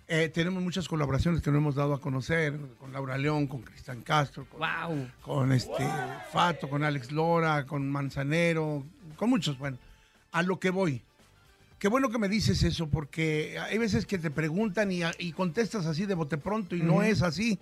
[0.08, 4.02] eh, tenemos muchas colaboraciones que no hemos dado a conocer, con Laura León, con Cristian
[4.02, 5.08] Castro, con, Wow.
[5.22, 5.86] con este
[6.32, 8.84] Fato, con Alex Lora, con Manzanero,
[9.16, 9.58] con muchos.
[9.60, 9.78] Bueno,
[10.32, 11.04] a lo que voy.
[11.78, 15.86] Qué bueno que me dices eso, porque hay veces que te preguntan y, y contestas
[15.86, 17.58] así de bote pronto y no es así.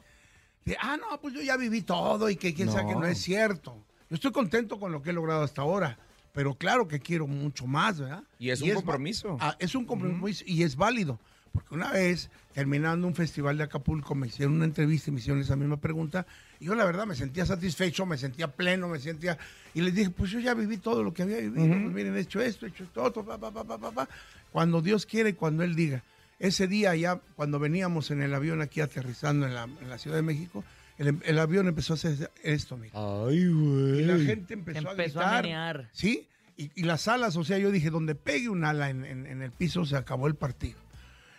[0.65, 3.01] De, ah, no, pues yo ya viví todo y que quién sabe que No.
[3.01, 3.77] no es cierto.
[4.09, 5.97] Yo estoy contento con lo que he logrado hasta ahora,
[6.33, 8.23] pero claro que quiero mucho más, ¿verdad?
[8.39, 9.37] Y es un va- compromiso.
[9.41, 11.19] Ah, es un compromiso y es válido,
[11.51, 15.41] Porque una vez, terminando un festival de Acapulco, me hicieron una entrevista y me hicieron
[15.41, 16.27] esa misma pregunta.
[16.59, 19.39] Y yo, la verdad, me sentía satisfecho, me sentía pleno, me sentía.
[19.73, 21.63] Y les dije, pues yo ya viví todo lo que había vivido.
[21.65, 21.81] Ujú.
[21.83, 24.07] Pues miren, he hecho esto, he hecho esto, otro, pa, pa, pa.
[24.51, 26.03] Cuando Dios quiere y cuando Él diga.
[26.39, 30.17] Ese día, ya cuando veníamos en el avión aquí aterrizando en la, en la Ciudad
[30.17, 30.63] de México,
[30.97, 32.93] el, el avión empezó a hacer esto, mira.
[32.95, 33.99] Ay, güey.
[33.99, 35.43] Y la gente empezó, Empezó a a gritar.
[35.43, 35.89] menear.
[35.91, 36.27] Sí,
[36.57, 39.41] y, y las alas, o sea, yo dije, donde pegue un ala en, en- en
[39.41, 40.79] el piso, se acabó el partido.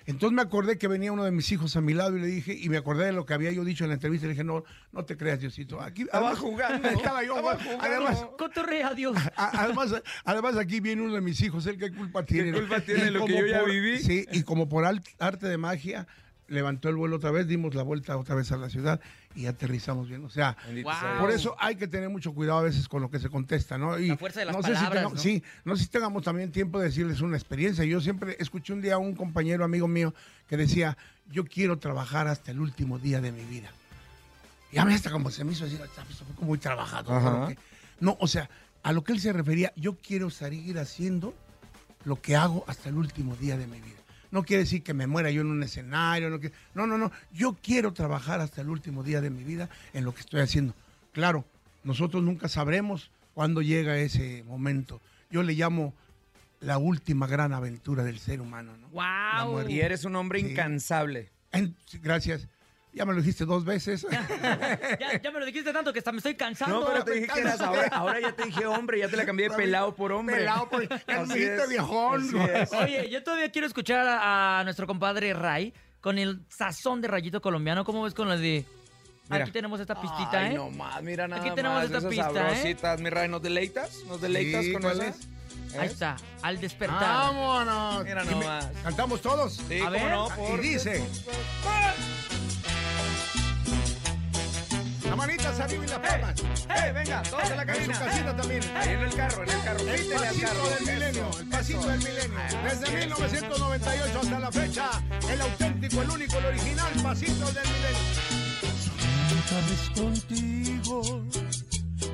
[0.06, 2.56] Entonces me acordé que venía uno de mis hijos a mi lado y le dije,
[2.58, 4.44] y me acordé de lo que había yo dicho en la entrevista, y le dije,
[4.44, 5.82] no, no te creas, Diosito.
[5.82, 6.88] Aquí Estaba además- jugando.
[6.88, 7.64] Estaba yo, Estaba jugando.
[7.76, 7.84] jugando.
[8.06, 9.16] Además, Cotorrea, Dios.
[9.36, 9.94] a- además,
[10.24, 12.52] además aquí viene uno de mis hijos, él qué culpa tiene.
[12.52, 13.98] ¿Qué culpa tiene Y lo que como yo ya por- viví?
[13.98, 16.06] Sí, y como por arte de magia,
[16.46, 19.02] levantó el vuelo otra vez, dimos la vuelta otra vez a la ciudad
[19.38, 20.24] y aterrizamos bien.
[20.24, 20.56] O sea,
[21.20, 23.96] por eso hay que tener mucho cuidado a veces con lo que se contesta, ¿no?
[23.96, 25.22] Y La fuerza de las no sé si palabras, tengamos- ¿no?
[25.22, 27.84] Sí, no sé si tengamos también tiempo de decirles una experiencia.
[27.84, 30.12] Yo siempre escuché un día a un compañero amigo mío
[30.48, 30.98] que decía,
[31.30, 33.70] yo quiero trabajar hasta el último día de mi vida.
[34.72, 37.12] Y a mí hasta como se me hizo decir, "Ah, pues, fue como muy trabajado.
[38.00, 38.50] No, o sea,
[38.82, 41.32] a lo que él se refería, yo quiero seguir haciendo
[42.04, 43.98] lo que hago hasta el último día de mi vida.
[44.30, 47.10] No quiere decir que me muera yo en un escenario, no, que- no, no, no.
[47.32, 50.74] Yo quiero trabajar hasta el último día de mi vida en lo que estoy haciendo.
[51.12, 51.44] Claro,
[51.84, 55.00] nosotros nunca sabremos cuándo llega ese momento.
[55.30, 55.94] Yo le llamo
[56.60, 59.68] la última gran aventura del ser humano, ¡Wow!
[59.68, 60.46] Y eres un hombre Sí.
[60.50, 61.30] incansable.
[61.52, 62.48] En- gracias.
[62.92, 64.06] Ya me lo dijiste dos veces.
[65.00, 66.80] Ya, ya me lo dijiste tanto que hasta me estoy cansando.
[66.80, 67.88] No, pero te dije que eras ahora.
[67.92, 70.36] Ahora ya te dije hombre, ya te la cambié de pelado por hombre.
[70.36, 72.22] Pelado por- ya me dijiste viejón.
[72.24, 72.72] así es.
[72.72, 77.40] Oye, yo todavía quiero escuchar a, a nuestro compadre Ray con el sazón de rayito
[77.40, 77.84] colombiano.
[77.84, 78.64] ¿Cómo ves con la de...
[79.30, 79.44] Mira.
[79.44, 80.54] Aquí tenemos esta pistita, Ay, ¿eh?
[80.54, 82.10] no más, mira nada Aquí tenemos más, esta esas
[82.64, 82.98] pista, ¿eh?
[82.98, 84.02] Mi Ray, ¿nos deleitas?
[84.06, 85.28] ¿Nos deleitas Sí, con ¿cuál esas?
[85.78, 85.90] Ahí ¿Eh?
[85.90, 86.98] está, al despertar.
[86.98, 88.04] ¡Vámonos!
[88.04, 88.68] Mira nomás.
[88.82, 89.52] ¿Cantamos todos?
[89.68, 90.10] Sí, A cómo ver.
[90.12, 91.06] no, Y dice...
[95.08, 96.34] La manita arriba y la palma.
[96.76, 97.22] ¡Eh, venga!
[97.22, 97.98] Todos en la En su cabina.
[97.98, 98.62] casita también.
[98.76, 99.80] Ahí en el carro, en el carro.
[99.80, 100.68] El pasito carro.
[100.68, 102.38] del milenio, el pasito del milenio.
[102.64, 104.90] Desde 1998 hasta la fecha,
[105.32, 107.98] el auténtico, el único, el original pasito del milenio.
[109.44, 111.24] Otra vez contigo,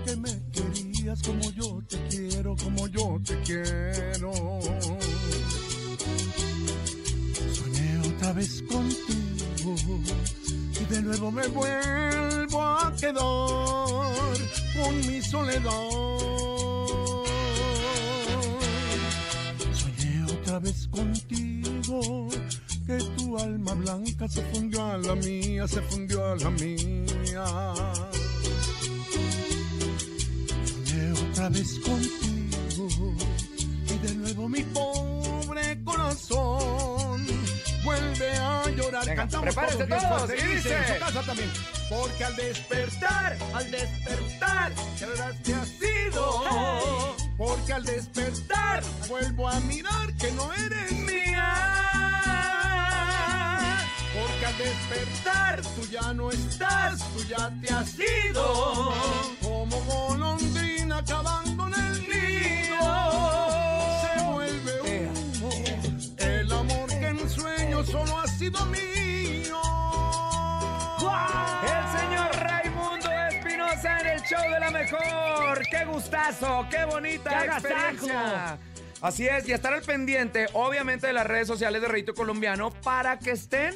[0.05, 4.32] que me querías como yo te quiero, como yo te quiero.
[7.53, 9.04] Soñé otra vez contigo
[10.95, 13.14] de nuevo me vuelvo a quedar
[14.76, 15.88] con mi soledad.
[19.72, 22.28] Soñé otra vez contigo
[22.86, 27.45] que tu alma blanca se fundió a la mía, se fundió a la mía.
[30.64, 32.88] Soñé otra vez contigo
[33.92, 37.26] y de nuevo mi pobre corazón
[37.84, 38.64] vuelve a.
[39.05, 40.77] Venga, Cantamos todos, y dice.
[40.77, 41.51] en su casa también.
[41.89, 47.15] Porque al despertar, al despertar, ya verás que has sido.
[47.37, 51.55] Porque al despertar, vuelvo a mirar que no eres mía.
[54.15, 58.93] Porque al despertar, tú ya no estás, tú ya te has ido.
[59.43, 62.81] Como golondrina acabando en el nido.
[64.17, 65.51] Se vuelve humo.
[66.19, 68.93] El amor que en sueño solo ha sido mío.
[74.51, 75.66] De la mejor.
[75.70, 76.66] ¡Qué gustazo!
[76.70, 78.59] ¡Qué bonita ¡Qué experiencia!
[79.01, 83.18] Así es, y estar al pendiente, obviamente, de las redes sociales de Reyito Colombiano para
[83.18, 83.74] que estén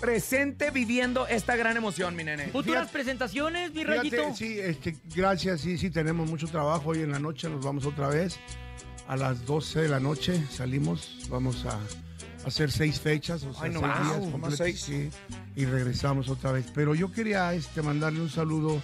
[0.00, 2.46] presente viviendo esta gran emoción, mi nene.
[2.48, 4.34] Futuras presentaciones, mi Fíjate, rayito.
[4.34, 6.90] sí, este, gracias, sí, sí, tenemos mucho trabajo.
[6.90, 8.38] Hoy en la noche nos vamos otra vez.
[9.06, 11.78] A las 12 de la noche salimos, vamos a
[12.46, 14.80] hacer seis fechas, o sea, Ay, no seis más, días nomás completos, seis.
[14.80, 15.10] sí,
[15.56, 16.64] y regresamos otra vez.
[16.74, 18.80] Pero yo quería este, mandarle un saludo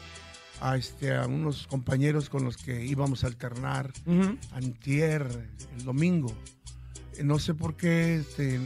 [0.61, 4.37] a, este, a unos compañeros con los que íbamos a alternar Ujú.
[4.53, 5.27] antier,
[5.77, 6.33] el domingo.
[7.17, 8.61] Eh, No sé por qué este,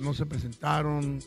[0.00, 1.20] no se presentaron.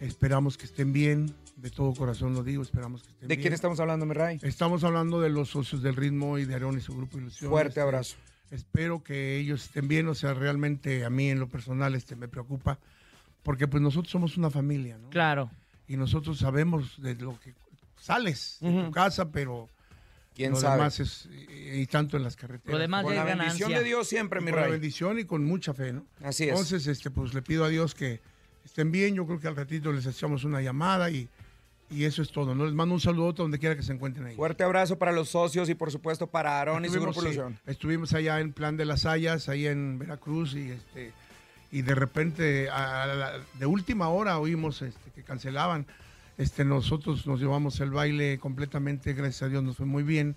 [0.00, 1.34] Esperamos que estén bien.
[1.56, 3.42] De todo corazón lo digo, esperamos que estén ¿De bien.
[3.42, 4.38] quién estamos hablando, mi Ray?
[4.42, 7.50] Estamos hablando de los socios del ritmo y de Aarón y su grupo Ilusión.
[7.50, 8.16] Fuerte abrazo.
[8.50, 12.28] Espero que ellos estén bien, o sea, realmente a mí en lo personal este, me
[12.28, 12.78] preocupa,
[13.42, 15.08] porque pues nosotros somos una familia, ¿no?
[15.08, 15.50] Claro.
[15.88, 17.54] Y nosotros sabemos de lo que
[18.04, 19.68] sales de tu casa, pero
[20.34, 20.76] ¿Quién lo sabe?
[20.76, 22.72] demás es, y, y tanto en las carreteras.
[22.72, 23.78] Lo demás Con ya la es bendición ganancia.
[23.78, 24.72] de Dios siempre, mi con la Ray.
[24.72, 26.04] bendición y con mucha fe, ¿no?
[26.22, 26.50] Así es.
[26.50, 28.20] Entonces, este, pues le pido a Dios que
[28.64, 29.14] estén bien.
[29.14, 31.28] Yo creo que al ratito les echamos una llamada y,
[31.90, 32.54] y eso es todo.
[32.54, 32.64] ¿no?
[32.64, 34.34] Les mando un saludo donde quiera que se encuentren ahí.
[34.36, 37.56] Fuerte abrazo para los socios y por supuesto para Aarón y su Estuvimos, grupo sí,
[37.66, 41.12] estuvimos allá en Plan de las Hayas, ahí en Veracruz y este
[41.70, 45.86] y de repente, a la- de última hora oímos este, que cancelaban.
[46.36, 50.34] Este, nosotros nos llevamos el baile completamente, gracias a Dios nos fue muy bien,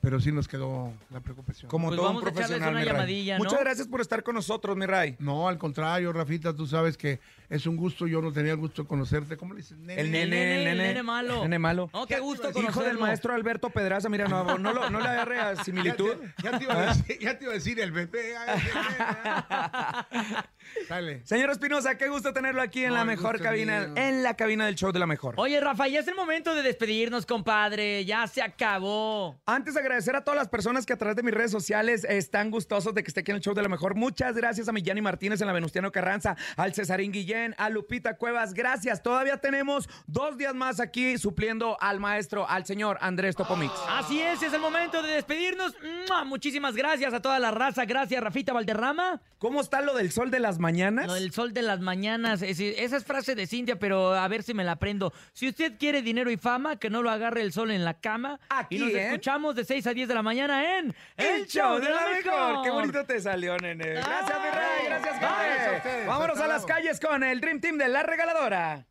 [0.00, 1.70] pero sí nos quedó la preocupación.
[1.70, 2.92] Como Pues todo un a profesional, una mi Ray.
[2.92, 3.44] llamadilla, ¿no?
[3.44, 5.16] Muchas gracias por estar con nosotros, mi Ray.
[5.20, 8.82] No, al contrario, Rafita, tú sabes que es un gusto, yo no tenía el gusto
[8.82, 9.36] de conocerte.
[9.36, 9.78] ¿Cómo le dices?
[9.78, 10.00] Nene?
[10.00, 11.42] El nene, el nene, nene malo.
[11.42, 11.90] Nene malo.
[11.92, 13.00] No, qué gusto Hijo del conocerlo.
[13.00, 16.14] maestro Alberto Pedraza, mira, no, no, lo- no le agarre a similitud.
[16.42, 18.36] Ya, ya te iba a decir, ya te iba a decir el bebé.
[18.36, 20.42] ay, el bebé.
[20.88, 21.20] Sale.
[21.24, 23.94] Señor Espinosa, qué gusto tenerlo aquí en No, la el mejor cabina, mío.
[23.96, 25.34] en la cabina del show de la mejor.
[25.36, 28.04] Oye, Rafa, ya es el momento de despedirnos, compadre.
[28.04, 29.40] Ya se acabó.
[29.46, 32.50] Antes de agradecer a todas las personas que a través de mis redes sociales están
[32.50, 33.94] gustosos de que esté aquí en el show de la mejor.
[33.94, 37.12] Muchas gracias a mi Yanni Martínez en la Venustiano Carranza, al Cesarín
[37.58, 38.54] A Lupita Cuevas.
[38.54, 39.02] Gracias.
[39.02, 43.72] Todavía tenemos dos días más aquí supliendo al maestro, al señor Andrés Topomix.
[43.88, 45.74] Así es, es el momento de despedirnos.
[46.08, 46.24] ¡Mua!
[46.24, 47.84] Muchísimas gracias a toda la raza.
[47.84, 49.20] Gracias, Rafita Valderrama.
[49.38, 51.06] ¿Cómo está lo del sol de las mañanas?
[51.06, 52.40] Lo del sol de las mañanas.
[52.42, 55.12] Es- esa es frase de Cintia, pero a ver si me la aprendo.
[55.32, 58.40] Si usted quiere dinero y fama, que no lo agarre el sol en la cama.
[58.48, 59.04] Aquí, y nos ¿eh?
[59.06, 62.62] escuchamos de 6 a 10 de la mañana en El show de la mejor.
[62.64, 63.84] Qué bonito te salió, nene.
[63.94, 64.86] Gracias, mi rey.
[64.86, 66.06] Gracias, a.
[66.06, 68.86] Vámonos Hasta a las calles con el Dream Team de la regaladora.